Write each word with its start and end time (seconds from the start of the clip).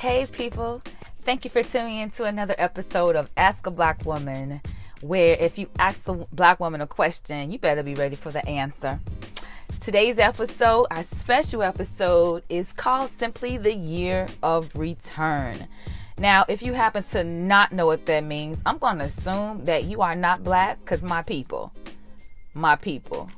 Hey, 0.00 0.24
people. 0.24 0.80
Thank 1.16 1.44
you 1.44 1.50
for 1.50 1.62
tuning 1.62 1.98
in 1.98 2.10
to 2.12 2.24
another 2.24 2.54
episode 2.56 3.16
of 3.16 3.28
Ask 3.36 3.66
a 3.66 3.70
Black 3.70 4.06
Woman, 4.06 4.62
where 5.02 5.36
if 5.38 5.58
you 5.58 5.68
ask 5.78 6.08
a 6.08 6.14
black 6.32 6.58
woman 6.58 6.80
a 6.80 6.86
question, 6.86 7.50
you 7.50 7.58
better 7.58 7.82
be 7.82 7.94
ready 7.94 8.16
for 8.16 8.30
the 8.30 8.42
answer. 8.48 8.98
Today's 9.78 10.18
episode, 10.18 10.86
our 10.90 11.02
special 11.02 11.62
episode, 11.62 12.44
is 12.48 12.72
called 12.72 13.10
simply 13.10 13.58
The 13.58 13.74
Year 13.74 14.26
of 14.42 14.74
Return. 14.74 15.68
Now, 16.16 16.46
if 16.48 16.62
you 16.62 16.72
happen 16.72 17.02
to 17.02 17.22
not 17.22 17.72
know 17.72 17.84
what 17.84 18.06
that 18.06 18.24
means, 18.24 18.62
I'm 18.64 18.78
going 18.78 19.00
to 19.00 19.04
assume 19.04 19.66
that 19.66 19.84
you 19.84 20.00
are 20.00 20.16
not 20.16 20.42
black 20.42 20.80
because 20.80 21.04
my 21.04 21.20
people, 21.20 21.74
my 22.54 22.74
people, 22.74 23.28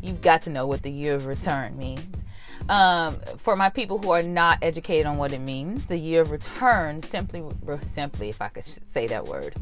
you've 0.00 0.22
got 0.22 0.40
to 0.44 0.50
know 0.50 0.66
what 0.66 0.80
the 0.80 0.90
year 0.90 1.14
of 1.14 1.26
return 1.26 1.76
means. 1.76 2.23
Um, 2.68 3.18
for 3.36 3.56
my 3.56 3.68
people 3.68 3.98
who 3.98 4.10
are 4.10 4.22
not 4.22 4.58
educated 4.62 5.06
on 5.06 5.18
what 5.18 5.32
it 5.32 5.40
means, 5.40 5.84
the 5.84 5.98
year 5.98 6.22
of 6.22 6.30
return 6.30 7.00
simply, 7.00 7.42
simply, 7.82 8.30
if 8.30 8.40
I 8.40 8.48
could 8.48 8.64
say 8.64 9.06
that 9.08 9.26
word, 9.26 9.54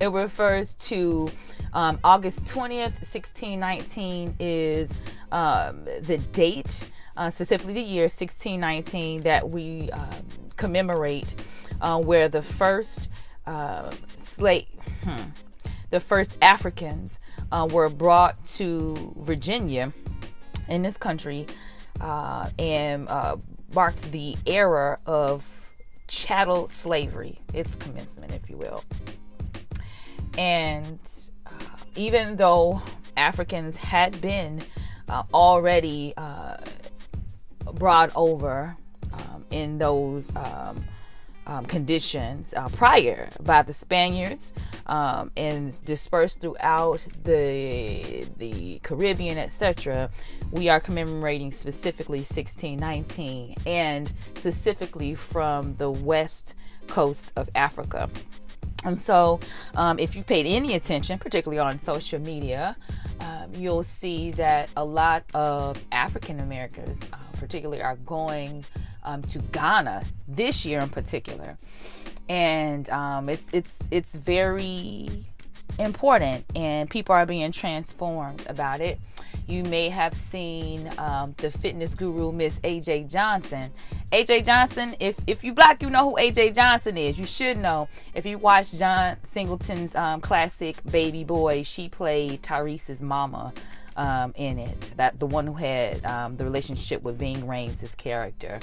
it 0.00 0.10
refers 0.10 0.74
to 0.74 1.28
um, 1.72 1.98
August 2.04 2.44
20th, 2.44 3.00
1619 3.02 4.36
is 4.38 4.94
um, 5.32 5.84
the 6.02 6.18
date, 6.32 6.88
uh, 7.16 7.30
specifically 7.30 7.74
the 7.74 7.82
year 7.82 8.04
1619 8.04 9.22
that 9.22 9.48
we 9.48 9.90
um, 9.90 10.08
commemorate, 10.56 11.34
uh, 11.80 11.98
where 11.98 12.28
the 12.28 12.42
first 12.42 13.08
uh, 13.46 13.90
slave, 14.16 14.66
hmm, 15.02 15.30
the 15.90 16.00
first 16.00 16.38
Africans 16.40 17.18
uh, 17.50 17.68
were 17.70 17.88
brought 17.88 18.42
to 18.44 19.14
Virginia 19.18 19.92
in 20.68 20.82
this 20.82 20.96
country 20.96 21.46
uh, 22.00 22.48
and 22.58 23.08
uh, 23.08 23.36
marked 23.74 24.10
the 24.12 24.36
era 24.46 24.98
of 25.06 25.68
chattel 26.08 26.66
slavery, 26.66 27.38
its 27.54 27.74
commencement, 27.74 28.32
if 28.32 28.50
you 28.50 28.56
will. 28.56 28.84
And 30.38 30.98
uh, 31.46 31.50
even 31.96 32.36
though 32.36 32.82
Africans 33.16 33.76
had 33.76 34.20
been 34.20 34.62
uh, 35.08 35.22
already 35.34 36.14
uh, 36.16 36.56
brought 37.74 38.10
over 38.14 38.76
um, 39.12 39.44
in 39.50 39.78
those 39.78 40.34
um, 40.36 40.84
um, 41.46 41.66
conditions 41.66 42.54
uh, 42.54 42.68
prior 42.68 43.28
by 43.40 43.62
the 43.62 43.72
Spaniards 43.72 44.52
um, 44.86 45.30
and 45.36 45.80
dispersed 45.84 46.40
throughout 46.40 47.06
the 47.24 48.26
the 48.38 48.80
Caribbean, 48.82 49.38
etc. 49.38 50.10
We 50.50 50.68
are 50.68 50.80
commemorating 50.80 51.50
specifically 51.50 52.18
1619 52.18 53.56
and 53.66 54.12
specifically 54.34 55.14
from 55.14 55.76
the 55.76 55.90
west 55.90 56.54
coast 56.86 57.32
of 57.36 57.48
Africa. 57.54 58.10
And 58.84 59.00
so, 59.00 59.40
um, 59.74 59.98
if 59.98 60.16
you 60.16 60.22
paid 60.22 60.46
any 60.46 60.74
attention, 60.74 61.18
particularly 61.18 61.58
on 61.58 61.78
social 61.78 62.18
media, 62.18 62.76
um, 63.20 63.52
you'll 63.54 63.82
see 63.82 64.30
that 64.32 64.70
a 64.76 64.84
lot 64.84 65.24
of 65.34 65.82
African 65.92 66.40
Americans, 66.40 67.10
uh, 67.12 67.16
particularly, 67.38 67.82
are 67.82 67.96
going 67.96 68.64
um, 69.04 69.22
to 69.22 69.38
Ghana 69.38 70.04
this 70.28 70.64
year 70.64 70.80
in 70.80 70.88
particular, 70.88 71.56
and 72.28 72.88
um, 72.90 73.28
it's 73.28 73.50
it's 73.52 73.78
it's 73.90 74.14
very 74.14 75.08
important, 75.78 76.44
and 76.54 76.88
people 76.88 77.14
are 77.14 77.26
being 77.26 77.52
transformed 77.52 78.44
about 78.48 78.80
it. 78.80 78.98
You 79.46 79.64
may 79.64 79.88
have 79.88 80.14
seen 80.14 80.88
um, 80.98 81.34
the 81.38 81.50
fitness 81.50 81.94
guru 81.94 82.30
Miss 82.30 82.60
AJ 82.60 83.10
Johnson. 83.10 83.70
AJ 84.12 84.46
Johnson, 84.46 84.94
if 85.00 85.16
if 85.26 85.42
you 85.42 85.52
black, 85.52 85.82
you 85.82 85.90
know 85.90 86.10
who 86.10 86.16
AJ 86.16 86.54
Johnson 86.54 86.96
is. 86.96 87.18
You 87.18 87.26
should 87.26 87.58
know. 87.58 87.88
If 88.14 88.26
you 88.26 88.38
watch 88.38 88.72
John 88.72 89.16
Singleton's 89.24 89.94
um, 89.94 90.20
classic 90.20 90.76
Baby 90.90 91.24
Boy, 91.24 91.62
she 91.62 91.88
played 91.88 92.42
Tyrese's 92.42 93.02
mama 93.02 93.52
um, 94.00 94.32
in 94.36 94.58
it. 94.58 94.90
That 94.96 95.20
the 95.20 95.26
one 95.26 95.46
who 95.46 95.52
had 95.52 96.04
um, 96.06 96.36
the 96.36 96.44
relationship 96.44 97.02
with 97.02 97.18
Ving 97.18 97.42
Rhames, 97.42 97.96
character, 97.96 98.58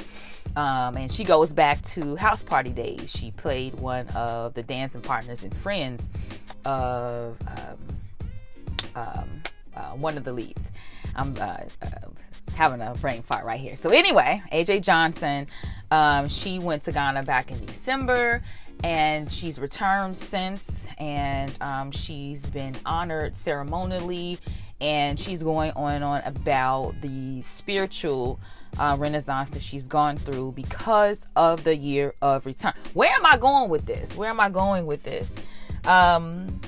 um, 0.56 0.98
and 0.98 1.12
she 1.12 1.24
goes 1.24 1.54
back 1.54 1.82
to 1.84 2.16
House 2.16 2.42
Party 2.42 2.72
days. 2.72 3.12
She 3.12 3.32
played 3.32 3.76
one 3.76 4.08
of 4.10 4.56
the 4.56 4.64
dancing 4.64 5.02
partners 5.02 5.44
and 5.44 5.56
friends 5.56 6.10
of 6.66 7.38
um, 7.48 7.78
um, 8.96 9.44
uh, 9.76 9.92
one 9.92 10.18
of 10.18 10.24
the 10.24 10.34
leads. 10.34 10.72
I'm 11.16 11.36
uh, 11.40 11.58
uh, 11.84 11.88
having 12.56 12.82
a 12.82 12.96
brain 12.96 13.22
fart 13.22 13.46
right 13.46 13.60
here. 13.60 13.76
So 13.76 13.92
anyway, 13.92 14.42
AJ 14.52 14.82
Johnson, 14.84 15.46
um, 15.92 16.28
she 16.28 16.58
went 16.58 16.82
to 16.84 16.92
Ghana 16.92 17.24
back 17.24 17.52
in 17.52 17.64
December 17.64 18.42
and 18.84 19.32
she's 19.32 19.60
returned 19.60 20.16
since 20.16 20.88
and 20.98 21.54
um, 21.62 21.92
she's 21.92 22.46
been 22.48 22.76
honored 22.86 23.36
ceremonially 23.36 24.40
and 24.80 25.20
she's 25.20 25.44
going 25.44 25.72
on 25.72 25.94
and 25.94 26.04
on 26.04 26.22
about 26.24 26.94
the 27.02 27.42
spiritual 27.42 28.40
uh, 28.78 28.96
renaissance 29.00 29.50
that 29.52 29.62
she's 29.62 29.88
gone 29.88 30.18
through 30.18 30.52
because 30.52 31.26
of 31.36 31.64
the 31.64 31.76
year 31.76 32.14
of 32.22 32.46
return. 32.46 32.74
Where 32.94 33.12
am 33.12 33.26
i 33.26 33.38
going 33.38 33.70
with 33.70 33.86
this? 33.86 34.16
Where 34.16 34.30
am 34.30 34.40
i 34.40 34.50
going 34.50 34.86
with 34.86 35.04
this? 35.04 35.36
Um, 35.86 36.62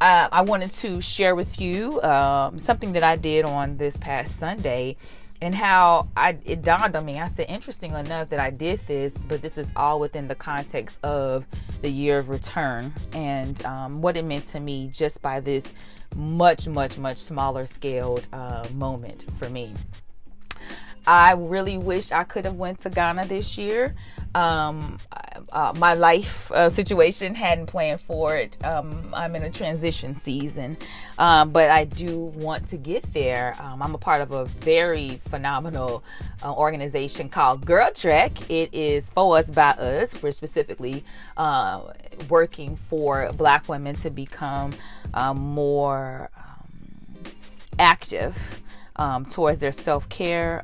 I, 0.00 0.28
I 0.30 0.42
wanted 0.42 0.70
to 0.70 1.00
share 1.00 1.34
with 1.34 1.60
you 1.60 2.00
um, 2.02 2.58
something 2.58 2.92
that 2.92 3.02
i 3.02 3.16
did 3.16 3.44
on 3.44 3.76
this 3.76 3.96
past 3.96 4.36
sunday 4.36 4.96
and 5.44 5.54
how 5.54 6.08
I 6.16 6.38
it 6.46 6.62
dawned 6.62 6.96
on 6.96 7.04
me. 7.04 7.20
I 7.20 7.26
said, 7.26 7.50
interesting 7.50 7.92
enough 7.92 8.30
that 8.30 8.40
I 8.40 8.48
did 8.48 8.80
this, 8.86 9.18
but 9.28 9.42
this 9.42 9.58
is 9.58 9.70
all 9.76 10.00
within 10.00 10.26
the 10.26 10.34
context 10.34 10.98
of 11.04 11.46
the 11.82 11.90
year 11.90 12.18
of 12.18 12.30
return. 12.30 12.94
And 13.12 13.62
um, 13.66 14.00
what 14.00 14.16
it 14.16 14.24
meant 14.24 14.46
to 14.46 14.60
me 14.60 14.88
just 14.90 15.20
by 15.20 15.40
this 15.40 15.74
much, 16.14 16.66
much, 16.66 16.98
much 16.98 17.18
smaller 17.18 17.66
scaled 17.66 18.26
uh, 18.32 18.66
moment 18.74 19.24
for 19.38 19.48
me. 19.48 19.74
I 21.06 21.32
really 21.32 21.76
wish 21.76 22.12
I 22.12 22.24
could 22.24 22.44
have 22.44 22.54
went 22.54 22.80
to 22.80 22.90
Ghana 22.90 23.26
this 23.26 23.58
year. 23.58 23.94
Um, 24.34 24.98
uh, 25.54 25.72
my 25.76 25.94
life 25.94 26.50
uh, 26.50 26.68
situation 26.68 27.34
hadn't 27.34 27.66
planned 27.66 28.00
for 28.00 28.36
it. 28.36 28.62
Um, 28.64 29.14
I'm 29.14 29.36
in 29.36 29.44
a 29.44 29.50
transition 29.50 30.16
season, 30.16 30.76
um, 31.16 31.50
but 31.50 31.70
I 31.70 31.84
do 31.84 32.24
want 32.34 32.68
to 32.68 32.76
get 32.76 33.04
there. 33.12 33.56
Um, 33.60 33.80
I'm 33.80 33.94
a 33.94 33.98
part 33.98 34.20
of 34.20 34.32
a 34.32 34.46
very 34.46 35.20
phenomenal 35.22 36.02
uh, 36.42 36.52
organization 36.52 37.28
called 37.28 37.64
Girl 37.64 37.92
Trek. 37.92 38.50
It 38.50 38.74
is 38.74 39.10
for 39.10 39.38
us 39.38 39.48
by 39.50 39.70
us. 39.70 40.20
We're 40.20 40.32
specifically 40.32 41.04
uh, 41.36 41.82
working 42.28 42.76
for 42.76 43.30
Black 43.34 43.68
women 43.68 43.94
to 43.96 44.10
become 44.10 44.72
um, 45.14 45.38
more 45.38 46.30
um, 46.36 47.22
active 47.78 48.60
um, 48.96 49.24
towards 49.24 49.60
their 49.60 49.72
self 49.72 50.08
care 50.08 50.62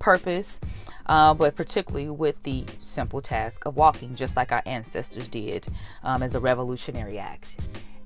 purpose 0.00 0.60
uh, 1.08 1.34
but 1.34 1.56
particularly 1.56 2.10
with 2.10 2.42
the 2.42 2.64
simple 2.80 3.20
task 3.20 3.64
of 3.66 3.76
walking, 3.76 4.14
just 4.14 4.36
like 4.36 4.52
our 4.52 4.62
ancestors 4.66 5.28
did 5.28 5.66
um, 6.02 6.22
as 6.22 6.34
a 6.34 6.40
revolutionary 6.40 7.18
act. 7.18 7.58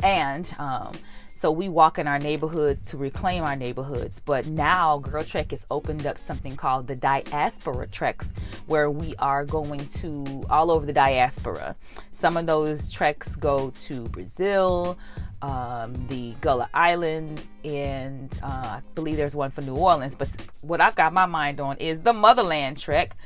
And 0.02 0.52
um, 0.58 0.92
so 1.34 1.50
we 1.50 1.68
walk 1.68 1.98
in 1.98 2.06
our 2.06 2.20
neighborhoods 2.20 2.82
to 2.90 2.96
reclaim 2.96 3.42
our 3.42 3.56
neighborhoods. 3.56 4.20
But 4.20 4.46
now 4.46 4.98
Girl 4.98 5.24
Trek 5.24 5.50
has 5.50 5.66
opened 5.70 6.06
up 6.06 6.18
something 6.18 6.54
called 6.54 6.86
the 6.86 6.94
Diaspora 6.94 7.88
Treks, 7.88 8.32
where 8.66 8.90
we 8.90 9.16
are 9.16 9.44
going 9.44 9.84
to 9.86 10.44
all 10.50 10.70
over 10.70 10.86
the 10.86 10.92
diaspora. 10.92 11.74
Some 12.12 12.36
of 12.36 12.46
those 12.46 12.92
treks 12.92 13.34
go 13.34 13.70
to 13.70 14.02
Brazil, 14.04 14.96
um, 15.42 16.06
the 16.06 16.34
Gullah 16.40 16.70
Islands, 16.72 17.54
and 17.64 18.38
uh, 18.42 18.46
I 18.46 18.82
believe 18.94 19.16
there's 19.16 19.34
one 19.34 19.50
for 19.50 19.60
New 19.60 19.74
Orleans. 19.74 20.14
But 20.14 20.30
what 20.62 20.80
I've 20.80 20.94
got 20.94 21.12
my 21.12 21.26
mind 21.26 21.60
on 21.60 21.76
is 21.78 22.00
the 22.00 22.12
Motherland 22.12 22.78
Trek. 22.78 23.16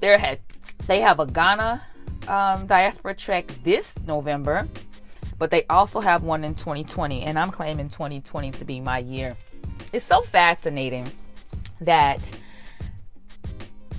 There 0.00 0.16
had 0.16 0.38
they 0.86 1.00
have 1.00 1.20
a 1.20 1.26
Ghana 1.26 1.82
um, 2.28 2.66
diaspora 2.66 3.14
trek 3.14 3.48
this 3.64 3.98
November, 4.06 4.68
but 5.38 5.50
they 5.50 5.64
also 5.68 6.00
have 6.00 6.22
one 6.22 6.44
in 6.44 6.54
2020, 6.54 7.22
and 7.22 7.38
I'm 7.38 7.50
claiming 7.50 7.88
2020 7.88 8.52
to 8.52 8.64
be 8.64 8.80
my 8.80 8.98
year. 8.98 9.36
It's 9.92 10.04
so 10.04 10.22
fascinating 10.22 11.10
that 11.80 12.30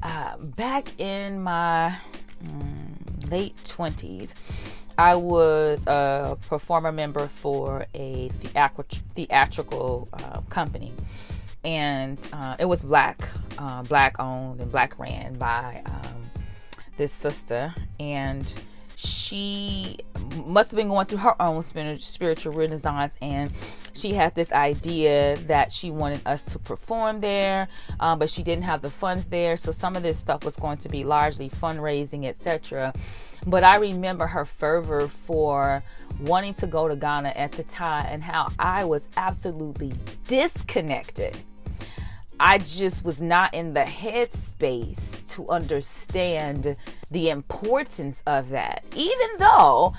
uh, 0.02 0.38
back 0.56 1.00
in 1.00 1.42
my 1.42 1.96
mm, 2.44 3.32
late 3.32 3.56
20s 3.66 4.34
I 4.98 5.16
was 5.16 5.86
a 5.88 6.38
performer 6.48 6.92
member 6.92 7.28
for 7.28 7.86
a 7.96 8.30
theatrical 8.30 10.08
uh, 10.14 10.42
company, 10.50 10.94
and 11.64 12.26
uh, 12.32 12.56
it 12.60 12.66
was 12.66 12.84
black, 12.84 13.28
uh, 13.58 13.84
black 13.84 14.20
owned 14.20 14.62
and 14.62 14.72
black 14.72 15.00
ran 15.00 15.36
by 15.36 15.82
um, 15.86 16.30
this 16.98 17.12
sister, 17.12 17.74
and 18.00 18.54
she 18.96 19.98
must 20.46 20.72
have 20.72 20.78
been 20.78 20.90
going 20.90 21.08
through 21.08 21.20
her 21.20 21.42
own 21.42 21.64
spiritual 21.64 22.54
renaissance 22.54 23.18
and 23.22 23.52
she 24.04 24.14
had 24.14 24.36
this 24.36 24.52
idea 24.52 25.38
that 25.48 25.72
she 25.72 25.90
wanted 25.90 26.20
us 26.26 26.44
to 26.44 26.60
perform 26.60 27.22
there 27.22 27.70
um, 28.02 28.20
but 28.20 28.30
she 28.30 28.44
didn't 28.44 28.66
have 28.66 28.82
the 28.82 28.90
funds 28.90 29.30
there. 29.30 29.56
So 29.56 29.72
some 29.72 29.96
of 29.96 30.04
this 30.04 30.20
stuff 30.20 30.44
was 30.44 30.58
going 30.58 30.78
to 30.80 30.90
be 30.90 31.06
largely 31.06 31.50
fundraising 31.50 32.26
etc 32.26 32.94
but 33.48 33.64
i 33.64 33.78
remember 33.78 34.28
her 34.28 34.46
fervor 34.46 35.08
for 35.08 35.84
wanting 36.22 36.54
to 36.54 36.68
go 36.68 36.88
to 36.88 36.96
ghana 36.96 37.34
at 37.36 37.52
the 37.54 37.64
time 37.64 38.06
and 38.10 38.24
how 38.24 38.50
i 38.60 38.84
was 38.84 39.10
absolutely 39.18 39.92
disconnected. 40.28 41.38
I 42.40 42.58
just 42.58 43.06
was 43.06 43.22
not 43.22 43.54
in 43.54 43.74
the 43.74 43.84
headspace 43.84 45.26
to 45.36 45.48
understand 45.50 46.76
the 47.12 47.30
importance 47.30 48.24
of 48.26 48.50
that. 48.50 48.84
Even 48.96 49.30
though 49.38 49.94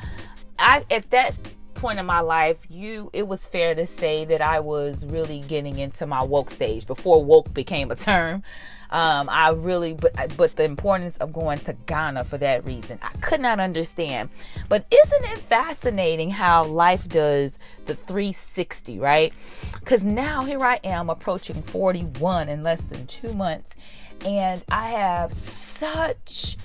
I 0.59 0.85
at 0.91 1.11
that 1.11 1.35
point 1.85 1.99
in 1.99 2.07
my 2.07 2.21
life, 2.21 2.65
you 2.71 3.11
it 3.13 3.29
was 3.29 3.47
fair 3.47 3.75
to 3.75 3.85
say 3.85 4.25
that 4.25 4.41
I 4.41 4.59
was 4.61 5.05
really 5.05 5.41
getting 5.41 5.79
into 5.79 6.07
my 6.07 6.23
woke 6.23 6.49
stage 6.49 6.87
before 6.87 7.23
woke 7.23 7.53
became 7.53 7.91
a 7.91 7.95
term. 7.95 8.43
Um, 8.89 9.29
I 9.31 9.51
really, 9.51 9.93
but 9.93 10.35
but 10.35 10.57
the 10.57 10.65
importance 10.65 11.19
of 11.19 11.35
going 11.35 11.59
to 11.59 11.75
Ghana 11.85 12.25
for 12.25 12.39
that 12.39 12.65
reason, 12.65 12.99
I 13.03 13.11
could 13.21 13.43
not 13.43 13.61
understand. 13.61 14.31
But 14.71 14.87
isn't 14.91 15.25
it 15.33 15.39
fascinating 15.41 16.31
how 16.31 16.65
life 16.65 17.07
does 17.07 17.59
the 17.85 17.95
360, 17.95 18.99
right? 18.99 19.35
Because 19.75 20.05
now 20.05 20.43
here 20.43 20.65
I 20.65 20.81
am 20.85 21.11
approaching 21.11 21.61
41 21.61 22.49
in 22.49 22.63
less 22.63 22.85
than 22.85 23.07
two 23.07 23.35
months, 23.35 23.77
and 24.25 24.65
I 24.71 24.89
have 24.89 25.35
such 25.35 26.57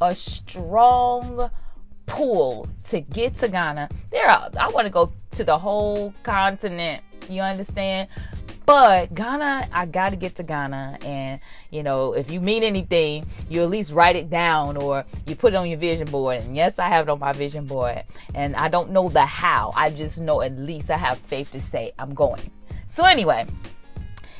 a 0.00 0.16
strong 0.16 1.48
pull 2.06 2.68
to 2.84 3.00
get 3.00 3.34
to 3.36 3.48
Ghana. 3.48 3.88
There, 4.10 4.28
I 4.28 4.68
want 4.68 4.86
to 4.86 4.90
go 4.90 5.12
to 5.32 5.44
the 5.44 5.58
whole 5.58 6.14
continent. 6.22 7.02
You 7.28 7.40
understand? 7.40 8.08
But 8.66 9.14
Ghana, 9.14 9.68
I 9.72 9.86
got 9.86 10.10
to 10.10 10.16
get 10.16 10.36
to 10.36 10.42
Ghana. 10.42 10.98
And, 11.04 11.40
you 11.70 11.82
know, 11.82 12.14
if 12.14 12.30
you 12.30 12.40
mean 12.40 12.62
anything, 12.62 13.26
you 13.50 13.62
at 13.62 13.68
least 13.68 13.92
write 13.92 14.16
it 14.16 14.30
down 14.30 14.76
or 14.78 15.04
you 15.26 15.36
put 15.36 15.52
it 15.52 15.56
on 15.56 15.68
your 15.68 15.78
vision 15.78 16.10
board. 16.10 16.42
And 16.42 16.56
yes, 16.56 16.78
I 16.78 16.88
have 16.88 17.08
it 17.08 17.10
on 17.10 17.18
my 17.18 17.32
vision 17.32 17.66
board. 17.66 18.02
And 18.34 18.56
I 18.56 18.68
don't 18.68 18.90
know 18.90 19.08
the 19.08 19.26
how. 19.26 19.72
I 19.76 19.90
just 19.90 20.20
know 20.20 20.40
at 20.40 20.56
least 20.56 20.90
I 20.90 20.96
have 20.96 21.18
faith 21.18 21.50
to 21.52 21.60
say 21.60 21.92
I'm 21.98 22.14
going. 22.14 22.50
So, 22.86 23.04
anyway, 23.04 23.46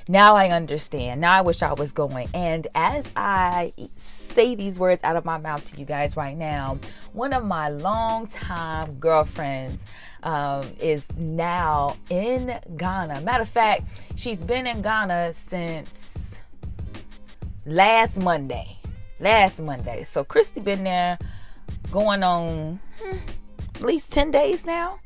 now 0.09 0.37
I 0.37 0.51
understand. 0.51 1.21
Now 1.21 1.33
I 1.33 1.41
wish 1.41 1.63
I 1.63 1.73
was 1.73 1.93
going. 1.93 2.29
And 2.35 2.67
as 2.75 3.11
I 3.17 3.73
say 3.97 4.55
these 4.55 4.79
words 4.79 5.03
out 5.03 5.17
of 5.17 5.25
my 5.25 5.39
mouth 5.39 5.65
to 5.73 5.79
you 5.79 5.87
guys 5.87 6.17
right 6.17 6.37
now, 6.37 6.79
one 7.13 7.33
of 7.33 7.45
my 7.45 7.69
longtime 7.69 8.95
girlfriends 8.95 9.85
um, 10.23 10.65
is 10.81 11.07
now 11.17 11.97
in 12.11 12.59
Ghana. 12.77 13.23
Matter 13.23 13.43
of 13.43 13.49
fact, 13.49 13.85
she's 14.17 14.41
been 14.41 14.67
in 14.67 14.83
Ghana 14.83 15.33
since 15.33 16.41
last 17.65 18.21
Monday. 18.21 18.77
Last 19.21 19.61
Monday. 19.61 20.03
So 20.03 20.25
Christy 20.25 20.61
been 20.61 20.85
there 20.85 21.19
going 21.91 22.23
on 22.23 22.81
hmm, 23.03 23.17
at 23.75 23.83
least 23.83 24.13
10 24.13 24.31
days 24.31 24.67
now. 24.67 24.99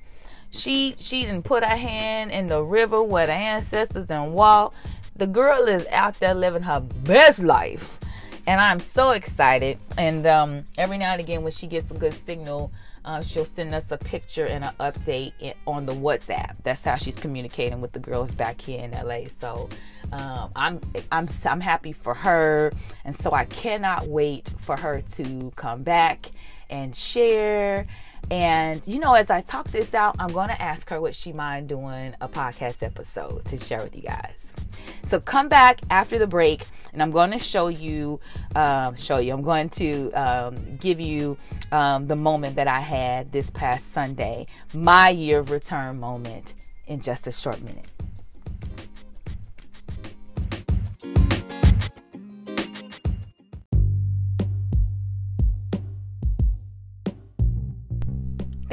She 0.50 0.94
she 0.98 1.24
didn't 1.24 1.44
put 1.44 1.62
her 1.62 1.76
hand 1.76 2.30
in 2.30 2.46
the 2.46 2.62
river 2.62 3.02
where 3.02 3.26
the 3.26 3.32
ancestors 3.32 4.06
done 4.06 4.32
walk. 4.32 4.74
The 5.16 5.26
girl 5.26 5.64
is 5.64 5.86
out 5.90 6.18
there 6.20 6.34
living 6.34 6.62
her 6.62 6.80
best 6.80 7.42
life. 7.42 7.98
And 8.46 8.60
I'm 8.60 8.80
so 8.80 9.10
excited. 9.10 9.78
And 9.98 10.26
um, 10.26 10.64
every 10.78 10.96
now 10.96 11.12
and 11.12 11.20
again 11.20 11.42
when 11.42 11.52
she 11.52 11.66
gets 11.66 11.90
a 11.90 11.94
good 11.94 12.14
signal, 12.14 12.72
uh, 13.04 13.22
she'll 13.22 13.44
send 13.44 13.74
us 13.74 13.90
a 13.90 13.98
picture 13.98 14.46
and 14.46 14.64
an 14.64 14.72
update 14.80 15.32
on 15.66 15.86
the 15.86 15.92
WhatsApp. 15.92 16.56
That's 16.62 16.82
how 16.82 16.96
she's 16.96 17.16
communicating 17.16 17.80
with 17.80 17.92
the 17.92 17.98
girls 17.98 18.32
back 18.34 18.60
here 18.60 18.82
in 18.82 18.92
LA. 18.92 19.24
So 19.28 19.68
um, 20.12 20.50
I'm 20.56 20.80
I'm 21.12 21.28
I'm 21.44 21.60
happy 21.60 21.92
for 21.92 22.14
her, 22.14 22.72
and 23.04 23.14
so 23.14 23.32
I 23.32 23.44
cannot 23.46 24.06
wait 24.06 24.50
for 24.58 24.76
her 24.76 25.00
to 25.00 25.52
come 25.56 25.82
back 25.82 26.30
and 26.70 26.94
share 26.94 27.86
and 28.30 28.86
you 28.86 28.98
know, 28.98 29.14
as 29.14 29.30
I 29.30 29.40
talk 29.40 29.68
this 29.68 29.94
out, 29.94 30.16
I'm 30.18 30.32
going 30.32 30.48
to 30.48 30.60
ask 30.60 30.88
her 30.90 31.00
would 31.00 31.14
she 31.14 31.32
mind 31.32 31.68
doing 31.68 32.14
a 32.20 32.28
podcast 32.28 32.82
episode 32.82 33.44
to 33.46 33.56
share 33.56 33.82
with 33.82 33.96
you 33.96 34.02
guys. 34.02 34.52
So 35.02 35.18
come 35.18 35.48
back 35.48 35.80
after 35.90 36.18
the 36.18 36.26
break, 36.26 36.66
and 36.92 37.02
I'm 37.02 37.10
going 37.10 37.30
to 37.30 37.38
show 37.38 37.68
you, 37.68 38.20
um, 38.54 38.96
show 38.96 39.18
you. 39.18 39.32
I'm 39.32 39.42
going 39.42 39.70
to 39.70 40.12
um, 40.12 40.76
give 40.76 41.00
you 41.00 41.36
um, 41.72 42.06
the 42.06 42.16
moment 42.16 42.56
that 42.56 42.68
I 42.68 42.80
had 42.80 43.32
this 43.32 43.50
past 43.50 43.92
Sunday, 43.92 44.46
my 44.74 45.08
year 45.08 45.40
of 45.40 45.50
return 45.50 45.98
moment, 45.98 46.54
in 46.86 47.00
just 47.00 47.26
a 47.26 47.32
short 47.32 47.60
minute. 47.62 47.86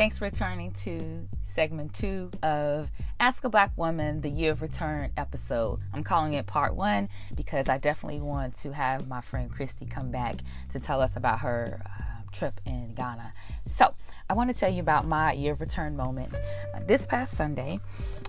Thanks 0.05 0.19
for 0.19 0.25
returning 0.25 0.69
to 0.83 1.27
segment 1.45 1.95
two 1.95 2.29
of 2.43 2.91
Ask 3.19 3.43
a 3.43 3.49
Black 3.49 3.71
Woman, 3.75 4.21
the 4.21 4.29
Year 4.29 4.51
of 4.51 4.61
Return 4.61 5.09
episode. 5.17 5.79
I'm 5.95 6.03
calling 6.03 6.33
it 6.35 6.45
part 6.45 6.75
one 6.75 7.09
because 7.33 7.69
I 7.69 7.79
definitely 7.79 8.19
want 8.19 8.53
to 8.57 8.71
have 8.71 9.07
my 9.07 9.21
friend 9.21 9.49
Christy 9.49 9.87
come 9.87 10.11
back 10.11 10.35
to 10.73 10.79
tell 10.79 11.01
us 11.01 11.15
about 11.15 11.39
her 11.39 11.81
uh, 11.83 12.14
trip 12.35 12.59
in 12.65 12.93
Ghana. 12.93 13.33
So, 13.65 13.93
I 14.27 14.33
want 14.33 14.53
to 14.53 14.59
tell 14.59 14.71
you 14.71 14.81
about 14.81 15.05
my 15.05 15.33
year 15.33 15.53
of 15.53 15.61
return 15.61 15.95
moment. 15.95 16.33
Uh, 16.73 16.79
this 16.87 17.05
past 17.05 17.37
Sunday, 17.37 17.79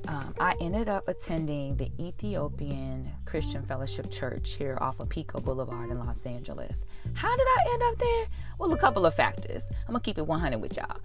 um, 0.09 0.35
I 0.39 0.55
ended 0.61 0.89
up 0.91 1.09
attending 1.09 1.77
the 1.77 1.91
Ethiopian 1.99 3.11
Christian 3.25 3.65
Fellowship 3.65 4.11
Church 4.11 4.55
here 4.55 4.77
off 4.81 5.01
of 5.01 5.09
Pico 5.09 5.41
Boulevard 5.41 5.91
in 5.91 5.99
Los 5.99 6.27
Angeles. 6.27 6.85
How 7.15 7.35
did 7.35 7.47
I 7.47 7.73
end 7.73 7.83
up 7.83 7.99
there? 7.99 8.27
Well, 8.59 8.73
a 8.75 8.79
couple 8.79 9.07
of 9.07 9.15
factors. 9.15 9.71
I'm 9.87 9.95
gonna 9.95 10.01
keep 10.01 10.19
it 10.19 10.27
100 10.27 10.59
with 10.59 10.77
y'all. 10.77 11.01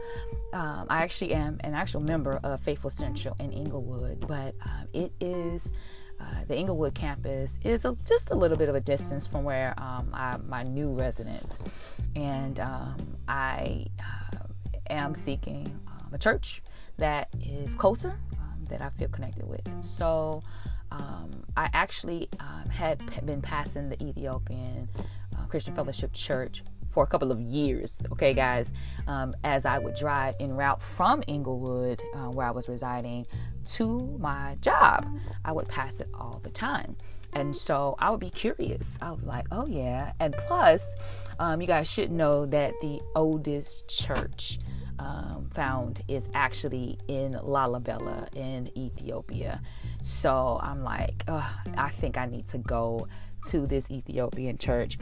Um, 0.52 0.88
I 0.90 1.04
actually 1.04 1.34
am 1.34 1.58
an 1.62 1.74
actual 1.74 2.02
member 2.02 2.40
of 2.44 2.60
Faithful 2.60 2.90
Central 2.90 3.36
in 3.40 3.54
Inglewood, 3.54 4.28
but 4.28 4.56
um, 4.66 4.88
it 4.94 5.14
is. 5.22 5.72
Uh, 6.22 6.44
the 6.48 6.56
Inglewood 6.56 6.94
campus 6.94 7.58
is 7.64 7.86
a, 7.86 7.98
just 8.06 8.30
a 8.30 8.36
little 8.36 8.58
bit 8.58 8.70
of 8.70 8.76
a 8.76 8.80
distance 8.80 9.26
from 9.26 9.44
where 9.44 9.74
um, 9.78 10.10
I, 10.14 10.38
my 10.48 10.64
new 10.64 10.94
residence, 10.94 11.58
and 12.16 12.60
um, 12.60 13.18
I 13.28 13.88
uh, 14.00 14.38
am 14.90 15.16
seeking 15.16 15.68
um, 15.88 16.14
a 16.14 16.18
church 16.18 16.62
that 16.98 17.30
is 17.44 17.76
closer, 17.76 18.20
um, 18.40 18.66
that 18.70 18.82
I 18.82 18.90
feel 18.90 19.08
connected 19.10 19.48
with. 19.48 19.68
So 19.84 20.44
um, 20.92 21.44
I 21.58 21.70
actually 21.74 22.30
um, 22.40 22.70
had 22.70 23.26
been 23.26 23.42
passing 23.42 23.90
the 23.90 24.02
Ethiopian 24.04 24.90
uh, 25.38 25.46
Christian 25.48 25.74
Fellowship 25.74 26.14
Church 26.14 26.64
for 26.92 27.04
a 27.04 27.08
couple 27.08 27.32
of 27.32 27.40
years, 27.40 27.98
okay, 28.12 28.34
guys, 28.34 28.74
um, 29.08 29.34
as 29.44 29.66
I 29.66 29.80
would 29.80 29.96
drive 29.96 30.36
en 30.40 30.52
route 30.52 30.82
from 30.82 31.24
Inglewood, 31.28 32.02
uh, 32.14 32.30
where 32.30 32.46
I 32.46 32.52
was 32.52 32.68
residing, 32.68 33.26
to 33.66 34.18
my 34.20 34.58
job. 34.62 35.08
I 35.46 35.52
would 35.52 35.68
pass 35.68 36.00
it 36.00 36.10
all 36.14 36.40
the 36.44 36.50
time. 36.50 36.96
And 37.34 37.56
so 37.56 37.96
I 38.00 38.10
would 38.10 38.20
be 38.20 38.30
curious. 38.30 38.98
I 39.02 39.12
was 39.12 39.24
like, 39.24 39.46
oh, 39.52 39.66
yeah. 39.66 40.12
And 40.20 40.36
plus, 40.48 40.96
um, 41.40 41.62
you 41.62 41.68
guys 41.68 41.90
should 41.90 42.12
know 42.12 42.46
that 42.48 42.74
the 42.82 43.00
oldest 43.16 43.88
church 43.88 44.60
um, 45.00 45.50
found 45.54 46.02
is 46.08 46.30
actually 46.34 47.00
in 47.08 47.34
Lalibela 47.34 48.34
in 48.36 48.70
Ethiopia. 48.78 49.62
So 50.02 50.60
I'm 50.62 50.84
like, 50.84 51.24
I 51.28 51.90
think 52.00 52.18
I 52.18 52.26
need 52.26 52.48
to 52.48 52.58
go 52.58 53.08
to 53.48 53.66
this 53.66 53.90
Ethiopian 53.90 54.58
church 54.58 54.98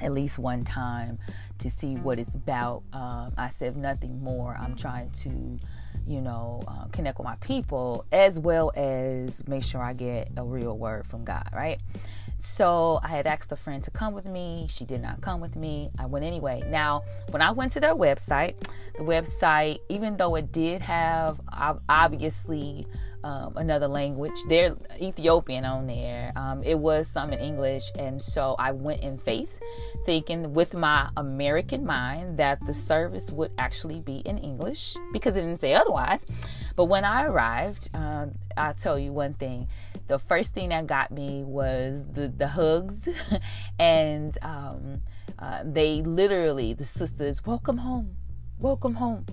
at 0.00 0.12
least 0.12 0.38
one 0.38 0.64
time 0.64 1.18
to 1.58 1.70
see 1.70 1.94
what 1.94 2.18
it's 2.18 2.34
about. 2.34 2.82
Um, 2.92 3.32
I 3.36 3.48
said, 3.48 3.76
nothing 3.76 4.22
more, 4.22 4.56
I'm 4.58 4.74
trying 4.74 5.10
to, 5.10 5.58
you 6.06 6.20
know, 6.20 6.62
uh, 6.66 6.86
connect 6.92 7.18
with 7.18 7.26
my 7.26 7.36
people 7.36 8.04
as 8.12 8.38
well 8.38 8.72
as 8.74 9.46
make 9.46 9.62
sure 9.62 9.82
I 9.82 9.92
get 9.92 10.30
a 10.36 10.44
real 10.44 10.76
word 10.76 11.06
from 11.06 11.24
God, 11.24 11.48
right? 11.52 11.80
So 12.38 13.00
I 13.02 13.08
had 13.08 13.26
asked 13.26 13.52
a 13.52 13.56
friend 13.56 13.82
to 13.82 13.90
come 13.90 14.14
with 14.14 14.24
me. 14.24 14.66
She 14.70 14.86
did 14.86 15.02
not 15.02 15.20
come 15.20 15.40
with 15.40 15.56
me. 15.56 15.90
I 15.98 16.06
went 16.06 16.24
anyway. 16.24 16.62
Now, 16.66 17.02
when 17.28 17.42
I 17.42 17.50
went 17.50 17.72
to 17.72 17.80
their 17.80 17.94
website, 17.94 18.56
the 18.96 19.02
website, 19.02 19.80
even 19.90 20.16
though 20.16 20.34
it 20.36 20.50
did 20.50 20.80
have 20.80 21.38
obviously 21.86 22.86
um, 23.24 23.56
another 23.56 23.88
language. 23.88 24.34
They're 24.48 24.76
Ethiopian 25.00 25.64
on 25.64 25.86
there. 25.86 26.32
Um, 26.36 26.62
it 26.62 26.78
was 26.78 27.08
some 27.08 27.32
in 27.32 27.38
English, 27.38 27.90
and 27.98 28.20
so 28.20 28.54
I 28.58 28.72
went 28.72 29.02
in 29.02 29.18
faith, 29.18 29.60
thinking 30.04 30.54
with 30.54 30.74
my 30.74 31.10
American 31.16 31.84
mind 31.84 32.38
that 32.38 32.64
the 32.66 32.72
service 32.72 33.30
would 33.30 33.52
actually 33.58 34.00
be 34.00 34.18
in 34.18 34.38
English 34.38 34.96
because 35.12 35.36
it 35.36 35.42
didn't 35.42 35.58
say 35.60 35.74
otherwise. 35.74 36.26
But 36.76 36.86
when 36.86 37.04
I 37.04 37.24
arrived, 37.24 37.90
uh, 37.94 38.26
I'll 38.56 38.74
tell 38.74 38.98
you 38.98 39.12
one 39.12 39.34
thing. 39.34 39.68
The 40.08 40.18
first 40.18 40.54
thing 40.54 40.70
that 40.70 40.86
got 40.86 41.10
me 41.10 41.44
was 41.44 42.04
the 42.12 42.28
the 42.28 42.48
hugs, 42.48 43.08
and 43.78 44.36
um, 44.42 45.02
uh, 45.38 45.62
they 45.64 46.02
literally 46.02 46.74
the 46.74 46.84
sisters 46.84 47.44
welcome 47.46 47.78
home 47.78 48.16
welcome 48.60 48.94
home. 48.94 49.26